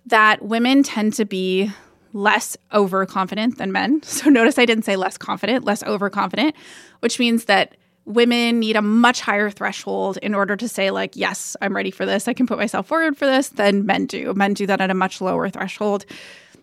that 0.07 0.42
women 0.42 0.83
tend 0.83 1.14
to 1.14 1.25
be 1.25 1.70
less 2.12 2.59
overconfident 2.75 3.57
than 3.57 3.72
men. 3.72 4.03
So 4.12 4.29
notice 4.29 4.59
I 4.59 4.66
didn't 4.66 4.85
say 4.85 4.96
less 4.96 5.16
confident, 5.16 5.64
less 5.64 5.83
overconfident, 5.83 6.55
which 7.01 7.18
means 7.18 7.46
that 7.46 7.77
women 8.04 8.58
need 8.58 8.76
a 8.76 8.82
much 8.82 9.20
higher 9.20 9.50
threshold 9.50 10.16
in 10.18 10.34
order 10.34 10.56
to 10.56 10.68
say 10.68 10.90
like 10.90 11.16
yes 11.16 11.56
i'm 11.60 11.74
ready 11.74 11.90
for 11.90 12.06
this. 12.06 12.28
I 12.28 12.32
can 12.32 12.46
put 12.46 12.58
myself 12.58 12.86
forward 12.86 13.16
for 13.16 13.26
this 13.26 13.48
than 13.48 13.86
men 13.86 14.06
do. 14.06 14.32
Men 14.34 14.54
do 14.54 14.66
that 14.66 14.80
at 14.80 14.90
a 14.90 14.94
much 14.94 15.20
lower 15.20 15.48
threshold 15.48 16.04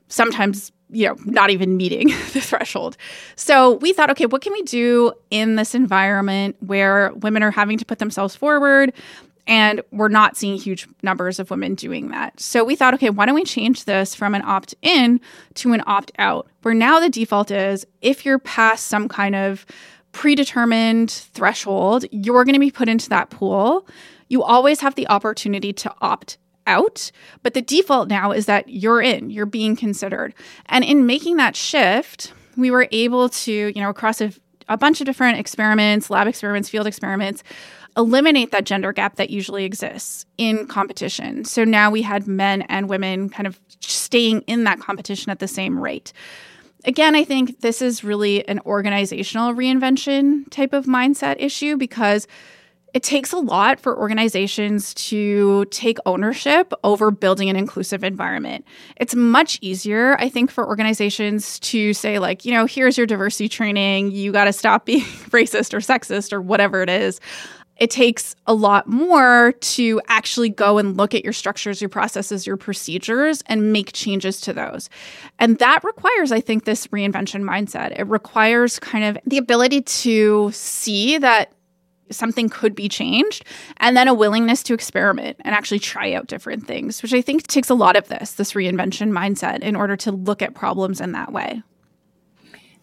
sometimes 0.10 0.72
you 0.90 1.08
know 1.08 1.16
not 1.26 1.52
even 1.52 1.78
meeting 1.78 2.08
the 2.34 2.42
threshold. 2.42 2.98
So 3.36 3.74
we 3.76 3.94
thought 3.94 4.10
okay 4.12 4.26
what 4.26 4.42
can 4.42 4.54
we 4.54 4.64
do 4.64 5.14
in 5.30 5.56
this 5.56 5.76
environment 5.76 6.58
where 6.60 7.14
women 7.14 7.44
are 7.44 7.52
having 7.52 7.78
to 7.78 7.86
put 7.86 8.00
themselves 8.00 8.36
forward 8.36 8.94
and 9.50 9.82
we're 9.92 10.10
not 10.10 10.38
seeing 10.38 10.58
huge 10.58 10.88
numbers 11.02 11.40
of 11.40 11.50
women 11.50 11.74
doing 11.74 12.10
that. 12.10 12.40
So 12.40 12.64
we 12.64 12.76
thought, 12.76 12.94
okay, 12.94 13.10
why 13.10 13.26
don't 13.26 13.34
we 13.34 13.44
change 13.44 13.86
this 13.86 14.14
from 14.14 14.36
an 14.36 14.44
opt 14.44 14.76
in 14.84 15.20
to 15.56 15.74
an 15.74 15.82
opt 15.88 16.12
out, 16.20 16.48
where 16.62 16.76
now 16.76 17.00
the 17.00 17.10
default 17.10 17.50
is 17.50 17.84
if 18.02 18.26
you're 18.26 18.38
past 18.38 18.86
some 18.86 19.08
kind 19.10 19.36
of 19.36 19.66
predetermined 20.12 21.12
threshold, 21.12 22.06
you're 22.12 22.44
going 22.44 22.54
to 22.54 22.60
be 22.60 22.72
put 22.72 22.90
into 22.90 23.10
that 23.10 23.30
pool. 23.30 23.88
You 24.28 24.44
always 24.44 24.80
have 24.82 24.96
the 24.96 25.08
opportunity 25.08 25.74
to 25.74 25.94
opt 26.02 26.38
out, 26.68 27.12
but 27.42 27.54
the 27.54 27.62
default 27.62 28.10
now 28.10 28.32
is 28.32 28.46
that 28.46 28.70
you're 28.70 29.02
in, 29.02 29.30
you're 29.32 29.46
being 29.46 29.76
considered. 29.76 30.34
And 30.68 30.84
in 30.84 31.06
making 31.06 31.38
that 31.38 31.56
shift, 31.56 32.34
we 32.56 32.70
were 32.70 32.88
able 32.92 33.30
to, 33.30 33.52
you 33.52 33.82
know, 33.82 33.90
across 33.90 34.22
a, 34.22 34.32
a 34.68 34.78
bunch 34.78 35.02
of 35.02 35.06
different 35.06 35.40
experiments, 35.40 36.10
lab 36.10 36.28
experiments, 36.28 36.70
field 36.70 36.86
experiments, 36.86 37.44
eliminate 37.98 38.52
that 38.52 38.66
gender 38.66 38.94
gap 38.94 39.16
that 39.16 39.30
usually 39.30 39.66
exists 39.66 40.26
in 40.38 40.68
competition. 40.68 41.44
So 41.44 41.64
now 41.64 41.90
we 41.90 42.04
had 42.04 42.28
men 42.28 42.62
and 42.64 42.88
women 42.88 43.30
kind 43.30 43.48
of 43.48 43.60
staying 43.80 44.42
in 44.42 44.64
that 44.66 44.80
competition 44.80 45.32
at 45.32 45.40
the 45.40 45.48
same 45.48 45.80
rate 45.80 46.14
again, 46.86 47.16
I 47.16 47.24
think 47.24 47.62
this 47.62 47.82
is 47.82 48.04
really 48.04 48.48
an 48.48 48.60
organizational 48.66 49.54
reinvention 49.54 50.50
type 50.50 50.74
of 50.74 50.86
mindset 50.86 51.38
issue 51.40 51.78
because 51.78 52.28
it 52.94 53.04
takes 53.04 53.32
a 53.32 53.38
lot 53.38 53.80
for 53.80 53.98
organizations 53.98 54.94
to 54.96 55.66
take 55.66 55.98
ownership 56.06 56.74
over 56.84 57.12
building 57.12 57.50
an 57.50 57.56
inclusive 57.56 58.04
environment. 58.04 58.66
It's 58.98 59.14
much 59.14 59.60
easier, 59.62 60.18
I 60.20 60.30
think, 60.30 60.50
for 60.50 60.66
organizations 60.66 61.60
to 61.60 61.94
say, 61.94 62.18
like, 62.18 62.46
you 62.46 62.52
know, 62.52 62.66
here's 62.66 62.98
your 62.98 63.06
diversity 63.06 63.48
training. 63.48 64.12
You 64.12 64.32
got 64.32 64.46
to 64.46 64.54
stop 64.54 64.86
being 64.86 65.02
racist 65.30 65.74
or 65.74 65.80
sexist 65.80 66.34
or 66.34 66.42
whatever 66.42 66.82
it 66.82 66.90
is 66.90 67.20
it 67.80 67.90
takes 67.90 68.36
a 68.46 68.54
lot 68.54 68.88
more 68.88 69.54
to 69.54 70.02
actually 70.08 70.50
go 70.50 70.78
and 70.78 70.98
look 70.98 71.16
at 71.16 71.24
your 71.24 71.34
structures, 71.34 71.82
your 71.82 71.90
processes, 71.90 72.46
your 72.46 72.58
procedures, 72.58 73.42
and 73.46 73.72
make 73.72 73.94
changes 73.94 74.42
to 74.42 74.54
those. 74.54 74.90
And 75.40 75.58
that 75.60 75.84
requires, 75.84 76.32
I 76.32 76.42
think, 76.42 76.66
this 76.66 76.88
reinvention 76.88 77.44
mindset. 77.44 77.98
It 77.98 78.04
requires 78.04 78.80
kind 78.80 79.06
of 79.06 79.18
the 79.26 79.38
ability 79.38 79.82
to 79.82 80.52
see 80.52 81.18
that 81.20 81.54
something 82.12 82.50
could 82.50 82.76
be 82.76 82.90
changed 82.90 83.46
and 83.78 83.96
then 83.96 84.08
a 84.08 84.14
willingness 84.14 84.64
to 84.64 84.74
experiment 84.74 85.38
and 85.42 85.54
actually 85.54 85.80
try 85.80 86.14
out 86.14 86.26
different 86.26 86.66
things 86.66 87.04
which 87.04 87.14
i 87.14 87.22
think 87.22 87.46
takes 87.46 87.70
a 87.70 87.76
lot 87.76 87.96
of 87.96 88.08
this 88.08 88.32
this 88.34 88.54
reinvention 88.54 89.12
mindset 89.12 89.60
in 89.60 89.76
order 89.76 89.96
to 89.96 90.12
look 90.12 90.42
at 90.42 90.56
problems 90.56 91.00
in 91.00 91.12
that 91.12 91.32
way 91.32 91.62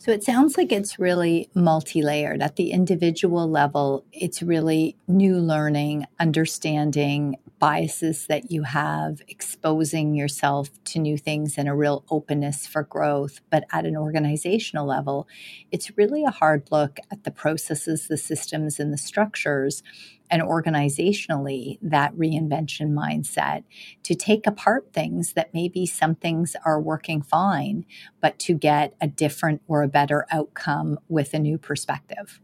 so 0.06 0.12
it 0.12 0.22
sounds 0.22 0.56
like 0.56 0.70
it's 0.70 1.00
really 1.00 1.50
multi 1.52 2.00
layered. 2.00 2.40
At 2.40 2.54
the 2.54 2.70
individual 2.70 3.50
level, 3.50 4.04
it's 4.12 4.40
really 4.40 4.94
new 5.08 5.36
learning, 5.40 6.06
understanding 6.20 7.34
biases 7.58 8.28
that 8.28 8.48
you 8.48 8.62
have, 8.62 9.20
exposing 9.26 10.14
yourself 10.14 10.68
to 10.84 11.00
new 11.00 11.18
things, 11.18 11.58
and 11.58 11.68
a 11.68 11.74
real 11.74 12.04
openness 12.08 12.68
for 12.68 12.84
growth. 12.84 13.40
But 13.50 13.64
at 13.72 13.84
an 13.84 13.96
organizational 13.96 14.86
level, 14.86 15.26
it's 15.72 15.98
really 15.98 16.22
a 16.22 16.30
hard 16.30 16.68
look 16.70 17.00
at 17.10 17.24
the 17.24 17.32
processes, 17.32 18.06
the 18.06 18.16
systems, 18.16 18.78
and 18.78 18.92
the 18.92 18.98
structures 18.98 19.82
and 20.30 20.42
organizationally 20.42 21.78
that 21.82 22.14
reinvention 22.14 22.92
mindset 22.92 23.64
to 24.02 24.14
take 24.14 24.46
apart 24.46 24.92
things 24.92 25.32
that 25.34 25.52
maybe 25.54 25.86
some 25.86 26.14
things 26.14 26.56
are 26.64 26.80
working 26.80 27.22
fine, 27.22 27.84
but 28.20 28.38
to 28.38 28.54
get 28.54 28.94
a 29.00 29.06
different 29.06 29.62
or 29.68 29.82
a 29.82 29.88
better 29.88 30.26
outcome 30.30 30.98
with 31.08 31.34
a 31.34 31.38
new 31.38 31.58
perspective. 31.58 32.40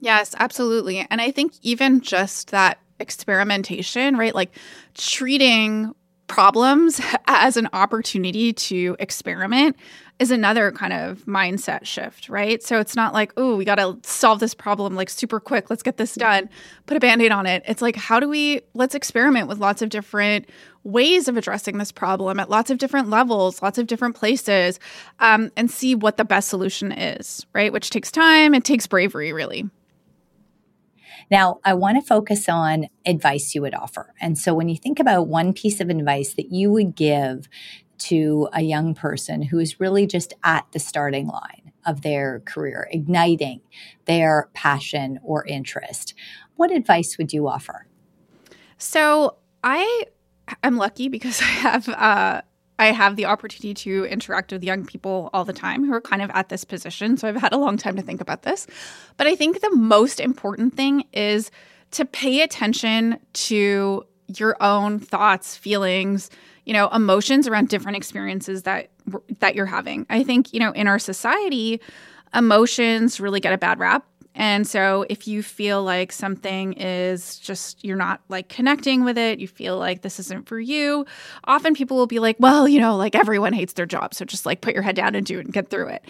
Yes, 0.00 0.34
absolutely. 0.38 1.06
And 1.10 1.20
I 1.20 1.30
think 1.30 1.52
even 1.62 2.00
just 2.00 2.50
that 2.50 2.78
experimentation, 2.98 4.16
right? 4.16 4.34
Like 4.34 4.56
treating 4.94 5.94
problems 6.32 6.98
as 7.26 7.58
an 7.58 7.68
opportunity 7.74 8.54
to 8.54 8.96
experiment 8.98 9.76
is 10.18 10.30
another 10.30 10.72
kind 10.72 10.92
of 10.92 11.24
mindset 11.26 11.84
shift, 11.84 12.28
right? 12.28 12.62
So 12.62 12.78
it's 12.80 12.96
not 12.96 13.12
like, 13.12 13.32
oh, 13.36 13.56
we 13.56 13.64
got 13.64 13.74
to 13.74 13.98
solve 14.02 14.40
this 14.40 14.54
problem 14.54 14.94
like 14.94 15.10
super 15.10 15.40
quick. 15.40 15.68
Let's 15.68 15.82
get 15.82 15.98
this 15.98 16.14
done. 16.14 16.48
Put 16.86 16.96
a 16.96 17.00
band 17.00 17.20
aid 17.20 17.32
on 17.32 17.44
it. 17.44 17.62
It's 17.66 17.82
like, 17.82 17.96
how 17.96 18.18
do 18.18 18.28
we, 18.28 18.62
let's 18.72 18.94
experiment 18.94 19.48
with 19.48 19.58
lots 19.58 19.82
of 19.82 19.90
different 19.90 20.48
ways 20.84 21.28
of 21.28 21.36
addressing 21.36 21.76
this 21.76 21.92
problem 21.92 22.40
at 22.40 22.48
lots 22.48 22.70
of 22.70 22.78
different 22.78 23.10
levels, 23.10 23.60
lots 23.60 23.78
of 23.78 23.86
different 23.86 24.14
places, 24.14 24.80
um, 25.20 25.50
and 25.56 25.70
see 25.70 25.94
what 25.94 26.16
the 26.16 26.24
best 26.24 26.48
solution 26.48 26.92
is, 26.92 27.44
right? 27.52 27.72
Which 27.72 27.90
takes 27.90 28.10
time, 28.10 28.54
it 28.54 28.64
takes 28.64 28.86
bravery, 28.86 29.32
really. 29.32 29.68
Now, 31.32 31.60
I 31.64 31.72
want 31.72 31.96
to 31.96 32.06
focus 32.06 32.46
on 32.46 32.88
advice 33.06 33.54
you 33.54 33.62
would 33.62 33.74
offer. 33.74 34.12
And 34.20 34.36
so 34.36 34.52
when 34.52 34.68
you 34.68 34.76
think 34.76 35.00
about 35.00 35.28
one 35.28 35.54
piece 35.54 35.80
of 35.80 35.88
advice 35.88 36.34
that 36.34 36.52
you 36.52 36.70
would 36.70 36.94
give 36.94 37.48
to 38.00 38.50
a 38.52 38.60
young 38.60 38.94
person 38.94 39.40
who 39.40 39.58
is 39.58 39.80
really 39.80 40.06
just 40.06 40.34
at 40.44 40.66
the 40.72 40.78
starting 40.78 41.28
line 41.28 41.72
of 41.86 42.02
their 42.02 42.40
career, 42.40 42.86
igniting 42.92 43.62
their 44.04 44.50
passion 44.52 45.20
or 45.22 45.46
interest, 45.46 46.12
what 46.56 46.70
advice 46.70 47.16
would 47.16 47.32
you 47.32 47.48
offer? 47.48 47.86
So 48.76 49.38
I 49.64 50.04
am 50.62 50.76
lucky 50.76 51.08
because 51.08 51.40
I 51.40 51.44
have 51.44 51.88
uh, 51.88 52.42
I 52.82 52.86
have 52.86 53.14
the 53.14 53.26
opportunity 53.26 53.74
to 53.74 54.06
interact 54.06 54.50
with 54.50 54.64
young 54.64 54.84
people 54.84 55.30
all 55.32 55.44
the 55.44 55.52
time 55.52 55.84
who 55.84 55.92
are 55.92 56.00
kind 56.00 56.20
of 56.20 56.30
at 56.30 56.48
this 56.48 56.64
position. 56.64 57.16
So 57.16 57.28
I've 57.28 57.36
had 57.36 57.52
a 57.52 57.56
long 57.56 57.76
time 57.76 57.94
to 57.94 58.02
think 58.02 58.20
about 58.20 58.42
this. 58.42 58.66
But 59.16 59.28
I 59.28 59.36
think 59.36 59.60
the 59.60 59.70
most 59.76 60.18
important 60.18 60.74
thing 60.74 61.04
is 61.12 61.52
to 61.92 62.04
pay 62.04 62.40
attention 62.40 63.20
to 63.34 64.04
your 64.36 64.56
own 64.60 64.98
thoughts, 64.98 65.56
feelings, 65.56 66.28
you 66.64 66.72
know, 66.72 66.88
emotions 66.88 67.46
around 67.46 67.68
different 67.68 67.96
experiences 67.96 68.64
that 68.64 68.88
that 69.38 69.54
you're 69.54 69.66
having. 69.66 70.04
I 70.10 70.24
think, 70.24 70.52
you 70.52 70.58
know, 70.58 70.72
in 70.72 70.88
our 70.88 70.98
society, 70.98 71.80
emotions 72.34 73.20
really 73.20 73.38
get 73.38 73.52
a 73.52 73.58
bad 73.58 73.78
rap 73.78 74.04
and 74.34 74.66
so 74.66 75.04
if 75.08 75.28
you 75.28 75.42
feel 75.42 75.82
like 75.82 76.12
something 76.12 76.72
is 76.74 77.38
just, 77.38 77.84
you're 77.84 77.96
not 77.96 78.20
like 78.28 78.48
connecting 78.48 79.04
with 79.04 79.18
it, 79.18 79.38
you 79.38 79.48
feel 79.48 79.78
like 79.78 80.02
this 80.02 80.18
isn't 80.18 80.48
for 80.48 80.58
you, 80.58 81.04
often 81.44 81.74
people 81.74 81.96
will 81.96 82.06
be 82.06 82.18
like, 82.18 82.36
well, 82.38 82.66
you 82.66 82.80
know, 82.80 82.96
like 82.96 83.14
everyone 83.14 83.52
hates 83.52 83.74
their 83.74 83.86
job. 83.86 84.14
So 84.14 84.24
just 84.24 84.46
like 84.46 84.60
put 84.60 84.74
your 84.74 84.82
head 84.82 84.96
down 84.96 85.14
and 85.14 85.26
do 85.26 85.38
it 85.38 85.44
and 85.44 85.52
get 85.52 85.68
through 85.68 85.88
it. 85.88 86.04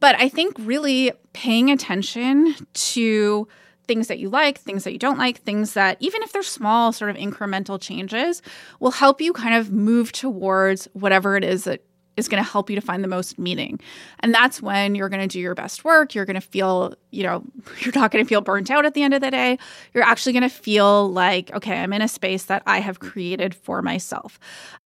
But 0.00 0.16
I 0.20 0.28
think 0.28 0.54
really 0.58 1.12
paying 1.32 1.70
attention 1.70 2.54
to 2.72 3.48
things 3.86 4.08
that 4.08 4.18
you 4.18 4.28
like, 4.28 4.58
things 4.58 4.84
that 4.84 4.92
you 4.92 4.98
don't 4.98 5.18
like, 5.18 5.38
things 5.42 5.74
that, 5.74 5.96
even 6.00 6.22
if 6.22 6.32
they're 6.32 6.42
small, 6.42 6.92
sort 6.92 7.10
of 7.10 7.16
incremental 7.16 7.80
changes, 7.80 8.42
will 8.80 8.90
help 8.90 9.20
you 9.20 9.32
kind 9.32 9.54
of 9.54 9.70
move 9.70 10.12
towards 10.12 10.88
whatever 10.92 11.36
it 11.36 11.44
is 11.44 11.64
that 11.64 11.82
is 12.16 12.28
going 12.28 12.42
to 12.42 12.48
help 12.48 12.70
you 12.70 12.76
to 12.76 12.82
find 12.82 13.04
the 13.04 13.08
most 13.08 13.38
meaning. 13.38 13.80
And 14.20 14.32
that's 14.32 14.62
when 14.62 14.94
you're 14.94 15.08
going 15.08 15.20
to 15.20 15.26
do 15.26 15.40
your 15.40 15.54
best 15.54 15.84
work. 15.84 16.14
You're 16.14 16.24
going 16.24 16.34
to 16.34 16.40
feel, 16.40 16.94
you 17.10 17.22
know, 17.22 17.44
you're 17.80 17.92
not 17.94 18.10
going 18.10 18.24
to 18.24 18.28
feel 18.28 18.40
burnt 18.40 18.70
out 18.70 18.86
at 18.86 18.94
the 18.94 19.02
end 19.02 19.14
of 19.14 19.20
the 19.20 19.30
day. 19.30 19.58
You're 19.94 20.04
actually 20.04 20.32
going 20.32 20.42
to 20.42 20.48
feel 20.48 21.10
like, 21.10 21.52
okay, 21.52 21.78
I'm 21.78 21.92
in 21.92 22.02
a 22.02 22.08
space 22.08 22.44
that 22.44 22.62
I 22.66 22.80
have 22.80 23.00
created 23.00 23.54
for 23.54 23.82
myself. 23.82 24.38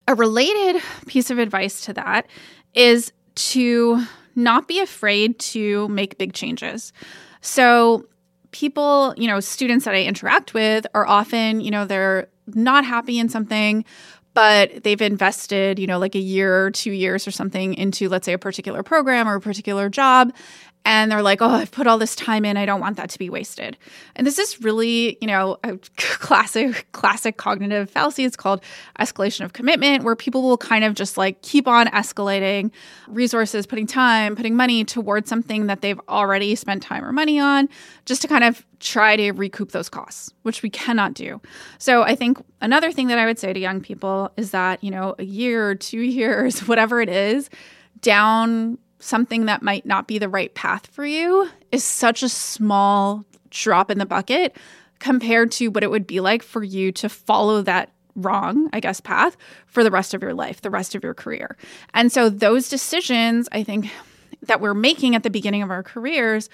A 0.08 0.14
related 0.14 0.82
piece 1.06 1.30
of 1.30 1.38
advice 1.38 1.80
to 1.82 1.92
that 1.94 2.26
is 2.74 3.12
to 3.34 4.04
not 4.34 4.68
be 4.68 4.80
afraid 4.80 5.38
to 5.38 5.88
make 5.88 6.18
big 6.18 6.32
changes. 6.32 6.92
So, 7.40 8.06
people, 8.52 9.14
you 9.16 9.28
know, 9.28 9.40
students 9.40 9.84
that 9.84 9.94
I 9.94 10.02
interact 10.02 10.54
with 10.54 10.86
are 10.94 11.06
often, 11.06 11.60
you 11.60 11.70
know, 11.70 11.84
they're 11.84 12.28
not 12.54 12.84
happy 12.84 13.18
in 13.18 13.28
something 13.28 13.84
but 14.34 14.84
they've 14.84 15.00
invested, 15.00 15.78
you 15.78 15.86
know, 15.86 15.98
like 15.98 16.14
a 16.14 16.20
year 16.20 16.66
or 16.66 16.70
two 16.70 16.92
years 16.92 17.26
or 17.26 17.30
something 17.30 17.74
into, 17.74 18.08
let's 18.08 18.26
say, 18.26 18.32
a 18.32 18.38
particular 18.38 18.82
program 18.82 19.28
or 19.28 19.36
a 19.36 19.40
particular 19.40 19.88
job 19.88 20.32
and 20.84 21.10
they're 21.10 21.22
like, 21.22 21.42
"Oh, 21.42 21.48
I've 21.48 21.70
put 21.70 21.86
all 21.86 21.98
this 21.98 22.16
time 22.16 22.44
in. 22.44 22.56
I 22.56 22.66
don't 22.66 22.80
want 22.80 22.96
that 22.96 23.10
to 23.10 23.18
be 23.18 23.30
wasted." 23.30 23.76
And 24.16 24.26
this 24.26 24.38
is 24.38 24.60
really, 24.60 25.18
you 25.20 25.26
know, 25.26 25.58
a 25.64 25.78
classic 25.96 26.90
classic 26.92 27.36
cognitive 27.36 27.90
fallacy. 27.90 28.24
It's 28.24 28.36
called 28.36 28.62
escalation 28.98 29.44
of 29.44 29.52
commitment, 29.52 30.04
where 30.04 30.16
people 30.16 30.42
will 30.42 30.58
kind 30.58 30.84
of 30.84 30.94
just 30.94 31.16
like 31.16 31.42
keep 31.42 31.68
on 31.68 31.86
escalating 31.88 32.70
resources, 33.08 33.66
putting 33.66 33.86
time, 33.86 34.36
putting 34.36 34.56
money 34.56 34.84
towards 34.84 35.28
something 35.28 35.66
that 35.66 35.80
they've 35.80 36.00
already 36.08 36.54
spent 36.54 36.82
time 36.82 37.04
or 37.04 37.12
money 37.12 37.38
on, 37.38 37.68
just 38.06 38.22
to 38.22 38.28
kind 38.28 38.44
of 38.44 38.64
try 38.80 39.14
to 39.16 39.32
recoup 39.32 39.72
those 39.72 39.88
costs, 39.88 40.32
which 40.42 40.62
we 40.62 40.70
cannot 40.70 41.14
do. 41.14 41.40
So 41.78 42.02
I 42.02 42.14
think 42.16 42.42
another 42.60 42.90
thing 42.90 43.08
that 43.08 43.18
I 43.18 43.26
would 43.26 43.38
say 43.38 43.52
to 43.52 43.60
young 43.60 43.80
people 43.80 44.32
is 44.36 44.50
that, 44.50 44.82
you 44.82 44.90
know, 44.90 45.14
a 45.18 45.24
year 45.24 45.74
2 45.74 46.00
years, 46.00 46.66
whatever 46.66 47.00
it 47.00 47.08
is, 47.08 47.50
down 48.00 48.78
something 49.00 49.46
that 49.46 49.62
might 49.62 49.84
not 49.84 50.06
be 50.06 50.18
the 50.18 50.28
right 50.28 50.54
path 50.54 50.86
for 50.86 51.04
you 51.04 51.48
is 51.72 51.82
such 51.84 52.22
a 52.22 52.28
small 52.28 53.24
drop 53.50 53.90
in 53.90 53.98
the 53.98 54.06
bucket 54.06 54.56
compared 54.98 55.50
to 55.52 55.68
what 55.68 55.82
it 55.82 55.90
would 55.90 56.06
be 56.06 56.20
like 56.20 56.42
for 56.42 56.62
you 56.62 56.92
to 56.92 57.08
follow 57.08 57.62
that 57.62 57.90
wrong, 58.14 58.68
I 58.72 58.80
guess, 58.80 59.00
path 59.00 59.36
for 59.66 59.82
the 59.82 59.90
rest 59.90 60.14
of 60.14 60.22
your 60.22 60.34
life, 60.34 60.60
the 60.60 60.70
rest 60.70 60.94
of 60.94 61.02
your 61.02 61.14
career. 61.14 61.56
And 61.94 62.12
so 62.12 62.28
those 62.28 62.68
decisions, 62.68 63.48
I 63.52 63.62
think, 63.62 63.90
that 64.42 64.60
we're 64.60 64.74
making 64.74 65.14
at 65.14 65.22
the 65.22 65.30
beginning 65.30 65.62
of 65.62 65.70
our 65.70 65.82
careers 65.82 66.48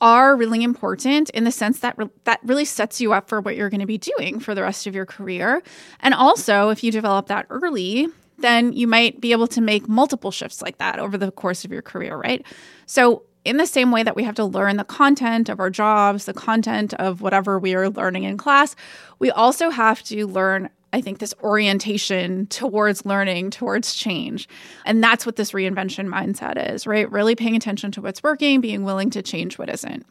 are 0.00 0.36
really 0.36 0.62
important 0.62 1.28
in 1.30 1.44
the 1.44 1.50
sense 1.50 1.80
that 1.80 1.96
re- 1.98 2.08
that 2.24 2.40
really 2.44 2.64
sets 2.64 3.00
you 3.00 3.12
up 3.12 3.28
for 3.28 3.40
what 3.40 3.56
you're 3.56 3.70
going 3.70 3.80
to 3.80 3.86
be 3.86 3.98
doing 3.98 4.38
for 4.38 4.54
the 4.54 4.62
rest 4.62 4.86
of 4.86 4.94
your 4.94 5.06
career. 5.06 5.62
And 6.00 6.14
also, 6.14 6.68
if 6.68 6.84
you 6.84 6.92
develop 6.92 7.26
that 7.26 7.46
early, 7.50 8.08
then 8.38 8.72
you 8.72 8.86
might 8.86 9.20
be 9.20 9.32
able 9.32 9.46
to 9.48 9.60
make 9.60 9.88
multiple 9.88 10.30
shifts 10.30 10.62
like 10.62 10.78
that 10.78 10.98
over 10.98 11.18
the 11.18 11.30
course 11.30 11.64
of 11.64 11.72
your 11.72 11.82
career, 11.82 12.16
right? 12.16 12.44
So, 12.86 13.24
in 13.44 13.56
the 13.56 13.66
same 13.66 13.90
way 13.90 14.02
that 14.02 14.16
we 14.16 14.24
have 14.24 14.34
to 14.34 14.44
learn 14.44 14.76
the 14.76 14.84
content 14.84 15.48
of 15.48 15.58
our 15.58 15.70
jobs, 15.70 16.26
the 16.26 16.34
content 16.34 16.92
of 16.94 17.22
whatever 17.22 17.58
we 17.58 17.74
are 17.74 17.88
learning 17.88 18.24
in 18.24 18.36
class, 18.36 18.76
we 19.20 19.30
also 19.30 19.70
have 19.70 20.02
to 20.02 20.26
learn, 20.26 20.68
I 20.92 21.00
think, 21.00 21.18
this 21.18 21.32
orientation 21.42 22.46
towards 22.48 23.06
learning, 23.06 23.50
towards 23.50 23.94
change. 23.94 24.48
And 24.84 25.02
that's 25.02 25.24
what 25.24 25.36
this 25.36 25.52
reinvention 25.52 26.08
mindset 26.08 26.72
is, 26.72 26.86
right? 26.86 27.10
Really 27.10 27.36
paying 27.36 27.56
attention 27.56 27.90
to 27.92 28.02
what's 28.02 28.22
working, 28.22 28.60
being 28.60 28.84
willing 28.84 29.08
to 29.10 29.22
change 29.22 29.56
what 29.56 29.70
isn't. 29.70 30.04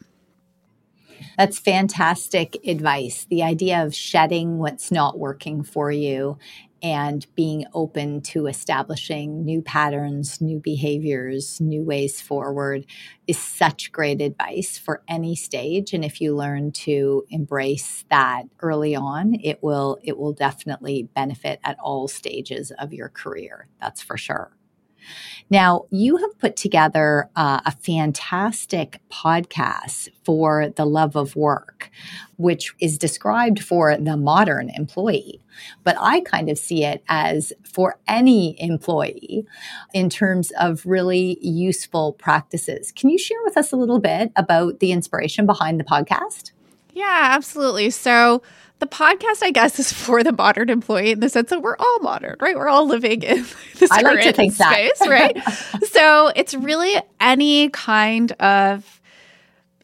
That's 1.36 1.58
fantastic 1.58 2.56
advice. 2.66 3.26
The 3.28 3.42
idea 3.42 3.84
of 3.84 3.94
shedding 3.94 4.58
what's 4.58 4.90
not 4.90 5.18
working 5.18 5.62
for 5.62 5.92
you 5.92 6.38
and 6.82 7.26
being 7.34 7.64
open 7.74 8.20
to 8.22 8.46
establishing 8.46 9.44
new 9.44 9.62
patterns, 9.62 10.40
new 10.40 10.60
behaviors, 10.60 11.60
new 11.60 11.82
ways 11.82 12.20
forward 12.20 12.86
is 13.26 13.38
such 13.38 13.92
great 13.92 14.20
advice 14.20 14.78
for 14.78 15.02
any 15.08 15.36
stage 15.36 15.92
and 15.94 16.04
if 16.04 16.20
you 16.20 16.36
learn 16.36 16.72
to 16.72 17.24
embrace 17.30 18.04
that 18.10 18.44
early 18.60 18.96
on, 18.96 19.34
it 19.42 19.62
will 19.62 19.98
it 20.02 20.18
will 20.18 20.32
definitely 20.34 21.04
benefit 21.14 21.60
at 21.64 21.78
all 21.80 22.08
stages 22.08 22.72
of 22.78 22.92
your 22.92 23.08
career. 23.10 23.68
That's 23.80 24.02
for 24.02 24.16
sure. 24.18 24.57
Now, 25.50 25.84
you 25.90 26.16
have 26.18 26.38
put 26.38 26.56
together 26.56 27.30
uh, 27.34 27.60
a 27.64 27.72
fantastic 27.72 29.00
podcast 29.10 30.08
for 30.24 30.68
the 30.68 30.84
love 30.84 31.16
of 31.16 31.36
work, 31.36 31.90
which 32.36 32.74
is 32.80 32.98
described 32.98 33.62
for 33.62 33.96
the 33.96 34.16
modern 34.16 34.70
employee. 34.70 35.40
But 35.84 35.96
I 35.98 36.20
kind 36.20 36.48
of 36.48 36.58
see 36.58 36.84
it 36.84 37.02
as 37.08 37.52
for 37.64 37.98
any 38.06 38.60
employee 38.60 39.46
in 39.94 40.10
terms 40.10 40.52
of 40.58 40.84
really 40.84 41.38
useful 41.40 42.12
practices. 42.12 42.92
Can 42.92 43.08
you 43.08 43.18
share 43.18 43.42
with 43.44 43.56
us 43.56 43.72
a 43.72 43.76
little 43.76 44.00
bit 44.00 44.30
about 44.36 44.80
the 44.80 44.92
inspiration 44.92 45.46
behind 45.46 45.80
the 45.80 45.84
podcast? 45.84 46.52
Yeah, 46.98 47.30
absolutely. 47.36 47.90
So, 47.90 48.42
the 48.80 48.86
podcast, 48.86 49.42
I 49.42 49.52
guess, 49.52 49.78
is 49.78 49.92
for 50.04 50.24
the 50.24 50.32
modern 50.32 50.68
employee 50.68 51.12
in 51.12 51.20
the 51.20 51.28
sense 51.28 51.50
that 51.50 51.62
we're 51.62 51.76
all 51.76 51.98
modern, 52.00 52.36
right? 52.40 52.56
We're 52.56 52.68
all 52.68 52.86
living 52.88 53.22
in 53.22 53.46
this 53.78 53.90
I 53.92 54.00
like 54.00 54.22
to 54.22 54.32
think 54.32 54.52
space, 54.52 54.98
that. 54.98 55.08
right? 55.08 55.40
so 55.90 56.32
it's 56.34 56.54
really 56.54 57.00
any 57.20 57.68
kind 57.70 58.32
of 58.32 59.00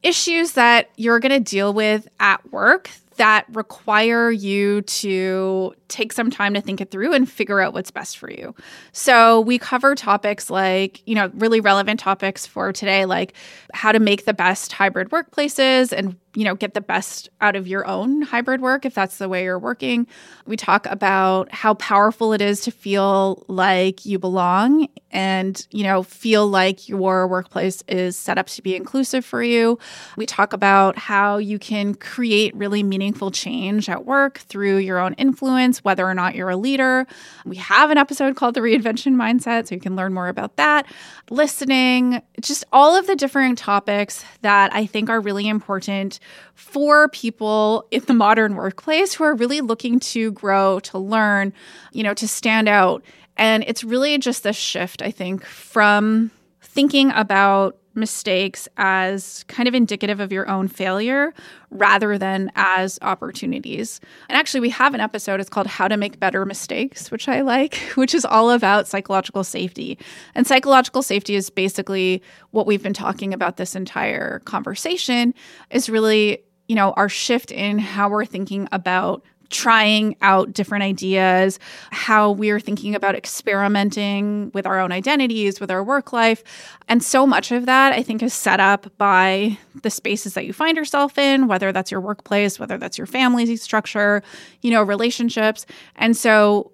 issues 0.03 0.53
that 0.53 0.91
you're 0.97 1.21
going 1.21 1.33
to 1.33 1.41
deal 1.41 1.73
with 1.73 2.09
at 2.19 2.53
work 2.53 2.91
that 3.17 3.47
require 3.53 4.31
you 4.31 4.83
to 4.83 5.73
take 5.87 6.13
some 6.13 6.31
time 6.33 6.53
to 6.55 6.61
think 6.61 6.81
it 6.81 6.91
through 6.91 7.15
and 7.15 7.31
figure 7.31 7.61
out 7.61 7.73
what's 7.73 7.93
best 7.93 8.19
for 8.19 8.29
you. 8.29 8.57
So, 8.91 9.41
we 9.41 9.57
cover 9.57 9.95
topics 9.95 10.51
like, 10.51 11.01
you 11.07 11.15
know, 11.15 11.31
really 11.35 11.61
relevant 11.61 12.01
topics 12.01 12.45
for 12.45 12.73
today, 12.73 13.05
like 13.05 13.35
how 13.73 13.93
to 13.93 14.01
make 14.01 14.25
the 14.25 14.35
best 14.35 14.73
hybrid 14.73 15.11
workplaces 15.11 15.93
and 15.93 16.17
you 16.35 16.45
know, 16.45 16.55
get 16.55 16.75
the 16.75 16.81
best 16.81 17.29
out 17.41 17.57
of 17.57 17.69
your 17.69 17.87
own 17.87 18.23
hybrid 18.23 18.61
work 18.61 18.85
if 18.85 18.95
that's 18.95 19.19
the 19.19 19.29
way 19.29 19.45
you're 19.45 19.59
working. 19.59 20.07
We 20.47 20.57
talk 20.57 20.87
about 20.87 21.53
how 21.53 21.75
powerful 21.75 22.33
it 22.33 22.41
is 22.41 22.61
to 22.63 22.71
feel 22.71 23.45
like 23.49 24.05
you 24.05 24.19
belong 24.19 24.89
and, 25.15 25.67
you 25.71 25.85
know, 25.85 26.03
feel 26.03 26.47
like 26.47 26.89
your 26.89 27.27
workplace 27.27 27.83
is 27.89 28.17
set 28.17 28.37
up 28.37 28.49
to 28.49 28.61
be 28.61 28.75
inclusive 28.75 29.25
for 29.25 29.43
you. 29.43 29.79
We 30.17 30.27
talk 30.27 30.53
about 30.53 30.99
how 30.99 31.39
you 31.39 31.59
can 31.59 31.95
create 31.95 32.55
really 32.55 32.83
meaningful 32.83 33.31
change 33.31 33.89
at 33.89 34.05
work 34.05 34.39
through 34.39 34.79
your 34.79 34.99
own 34.99 35.15
influence, 35.15 35.85
whether 35.85 36.05
or 36.05 36.15
not 36.15 36.35
you're 36.35 36.51
a 36.51 36.57
leader. 36.57 37.07
We 37.47 37.57
have 37.57 37.91
an 37.91 37.97
episode 37.97 38.37
called 38.37 38.55
The 38.55 38.61
Reinvention 38.61 39.15
Mindset, 39.15 39.69
so 39.69 39.77
you 39.77 39.81
can 39.81 39.97
learn 39.97 40.13
more 40.13 40.29
about 40.29 40.57
that. 40.57 40.87
Listening, 41.31 42.21
just 42.41 42.65
all 42.73 42.97
of 42.97 43.07
the 43.07 43.17
different 43.17 43.57
topics 43.57 44.25
that 44.43 44.75
I 44.75 44.85
think 44.85 45.09
are 45.09 45.21
really 45.21 45.49
important 45.49 46.19
for 46.55 47.09
people 47.09 47.87
in 47.91 48.03
the 48.07 48.15
modern 48.15 48.57
workplace 48.57 49.15
who 49.15 49.25
are 49.25 49.35
really 49.35 49.61
looking 49.61 50.01
to 50.01 50.33
grow, 50.33 50.81
to 50.81 50.99
learn, 50.99 51.53
you 51.93 52.03
know, 52.03 52.15
to 52.15 52.27
stand 52.27 52.69
out. 52.69 53.05
And 53.37 53.65
it's 53.67 53.85
really 53.85 54.17
just 54.19 54.43
this 54.43 54.57
shift, 54.57 55.03
I 55.03 55.11
think, 55.11 55.45
from 55.45 56.31
thinking 56.61 57.11
about 57.11 57.79
mistakes 57.97 58.69
as 58.77 59.45
kind 59.45 59.69
of 59.69 59.75
indicative 59.75 60.19
of 60.21 60.33
your 60.33 60.49
own 60.49 60.67
failure 60.69 61.33
rather 61.71 62.19
than 62.19 62.51
as 62.57 62.99
opportunities. 63.03 64.01
And 64.29 64.37
actually, 64.37 64.61
we 64.61 64.71
have 64.71 64.95
an 64.95 65.01
episode, 65.01 65.41
it's 65.41 65.49
called 65.49 65.67
How 65.67 65.89
to 65.89 65.97
Make 65.97 66.19
Better 66.19 66.45
Mistakes, 66.45 67.11
which 67.11 67.29
I 67.29 67.43
like, 67.43 67.77
which 67.95 68.15
is 68.15 68.25
all 68.25 68.51
about 68.51 68.89
psychological 68.89 69.45
safety. 69.45 69.99
And 70.35 70.47
psychological 70.47 71.03
safety 71.03 71.35
is 71.37 71.51
basically 71.51 72.23
what 72.51 72.67
we've 72.67 72.83
been 72.83 72.95
talking 72.95 73.33
about 73.33 73.57
this 73.57 73.77
entire 73.77 74.41
conversation, 74.41 75.35
is 75.71 75.89
really 75.89 76.43
you 76.69 76.75
know, 76.75 76.93
our 76.93 77.09
shift 77.09 77.51
in 77.51 77.79
how 77.79 78.09
we're 78.09 78.25
thinking 78.25 78.69
about 78.73 79.23
trying 79.51 80.17
out 80.21 80.53
different 80.53 80.85
ideas, 80.85 81.59
how 81.91 82.31
we're 82.31 82.61
thinking 82.61 82.95
about 82.95 83.15
experimenting 83.15 84.51
with 84.55 84.67
our 84.67 84.81
own 84.81 84.93
identities, 84.93 85.61
with 85.61 85.71
our 85.71 85.83
work 85.83 86.13
life. 86.13 86.43
And 86.89 87.03
so 87.03 87.27
much 87.27 87.53
of 87.53 87.67
that, 87.67 87.93
I 87.93 88.03
think, 88.03 88.23
is 88.23 88.35
set 88.35 88.61
up 88.61 88.87
by 88.99 89.59
the 89.83 89.91
spaces 89.91 90.35
that 90.35 90.47
you 90.47 90.53
find 90.53 90.77
yourself 90.77 91.19
in, 91.19 91.47
whether 91.47 91.73
that's 91.73 91.91
your 91.91 92.01
workplace, 92.01 92.59
whether 92.59 92.79
that's 92.79 92.99
your 92.99 93.07
family 93.07 93.57
structure, 93.57 94.23
you 94.63 94.71
know, 94.71 94.83
relationships. 94.83 95.67
And 95.97 96.17
so, 96.17 96.73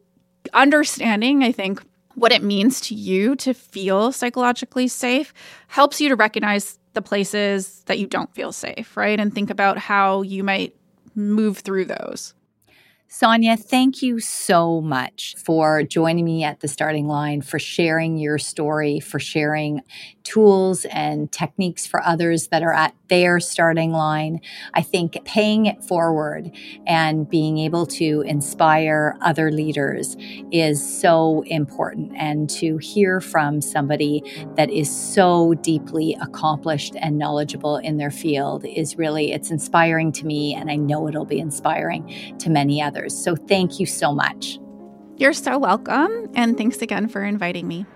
understanding, 0.52 1.42
I 1.42 1.52
think, 1.52 1.83
what 2.14 2.33
it 2.33 2.42
means 2.42 2.80
to 2.83 2.94
you 2.94 3.37
to 3.37 3.54
feel 3.54 4.12
psychologically 4.12 4.88
safe 4.88 5.33
helps 5.68 6.00
you 6.00 6.09
to 6.09 6.16
recognize 6.16 6.78
the 6.92 7.02
places 7.02 7.83
that 7.87 7.98
you 7.98 8.06
don't 8.06 8.35
feel 8.35 8.52
safe, 8.52 8.96
right? 8.96 9.18
And 9.18 9.35
think 9.35 9.48
about 9.48 9.78
how 9.78 10.22
you 10.22 10.42
might 10.42 10.74
move 11.14 11.59
through 11.59 11.87
those. 11.87 12.35
Sonia, 13.12 13.56
thank 13.56 14.02
you 14.02 14.20
so 14.20 14.80
much 14.80 15.34
for 15.36 15.82
joining 15.82 16.24
me 16.24 16.44
at 16.44 16.60
the 16.60 16.68
starting 16.68 17.08
line, 17.08 17.42
for 17.42 17.58
sharing 17.58 18.16
your 18.16 18.38
story, 18.38 19.00
for 19.00 19.18
sharing 19.18 19.82
tools 20.22 20.84
and 20.84 21.32
techniques 21.32 21.84
for 21.88 22.00
others 22.04 22.48
that 22.48 22.62
are 22.62 22.72
at 22.72 22.94
their 23.08 23.40
starting 23.40 23.90
line. 23.90 24.40
I 24.74 24.82
think 24.82 25.24
paying 25.24 25.66
it 25.66 25.82
forward 25.82 26.52
and 26.86 27.28
being 27.28 27.58
able 27.58 27.84
to 27.86 28.20
inspire 28.20 29.16
other 29.20 29.50
leaders 29.50 30.16
is 30.52 30.80
so 30.80 31.42
important. 31.46 32.12
And 32.16 32.48
to 32.50 32.76
hear 32.76 33.20
from 33.20 33.60
somebody 33.60 34.22
that 34.54 34.70
is 34.70 34.88
so 34.88 35.54
deeply 35.54 36.16
accomplished 36.22 36.94
and 37.00 37.18
knowledgeable 37.18 37.78
in 37.78 37.96
their 37.96 38.12
field 38.12 38.64
is 38.64 38.96
really, 38.96 39.32
it's 39.32 39.50
inspiring 39.50 40.12
to 40.12 40.26
me. 40.26 40.54
And 40.54 40.70
I 40.70 40.76
know 40.76 41.08
it'll 41.08 41.24
be 41.24 41.40
inspiring 41.40 42.36
to 42.38 42.50
many 42.50 42.80
others. 43.00 43.16
So 43.16 43.36
thank 43.36 43.80
you 43.80 43.86
so 43.86 44.12
much. 44.12 44.58
You're 45.16 45.32
so 45.32 45.58
welcome. 45.58 46.30
And 46.34 46.56
thanks 46.56 46.80
again 46.82 47.08
for 47.08 47.22
inviting 47.22 47.68
me. 47.68 47.86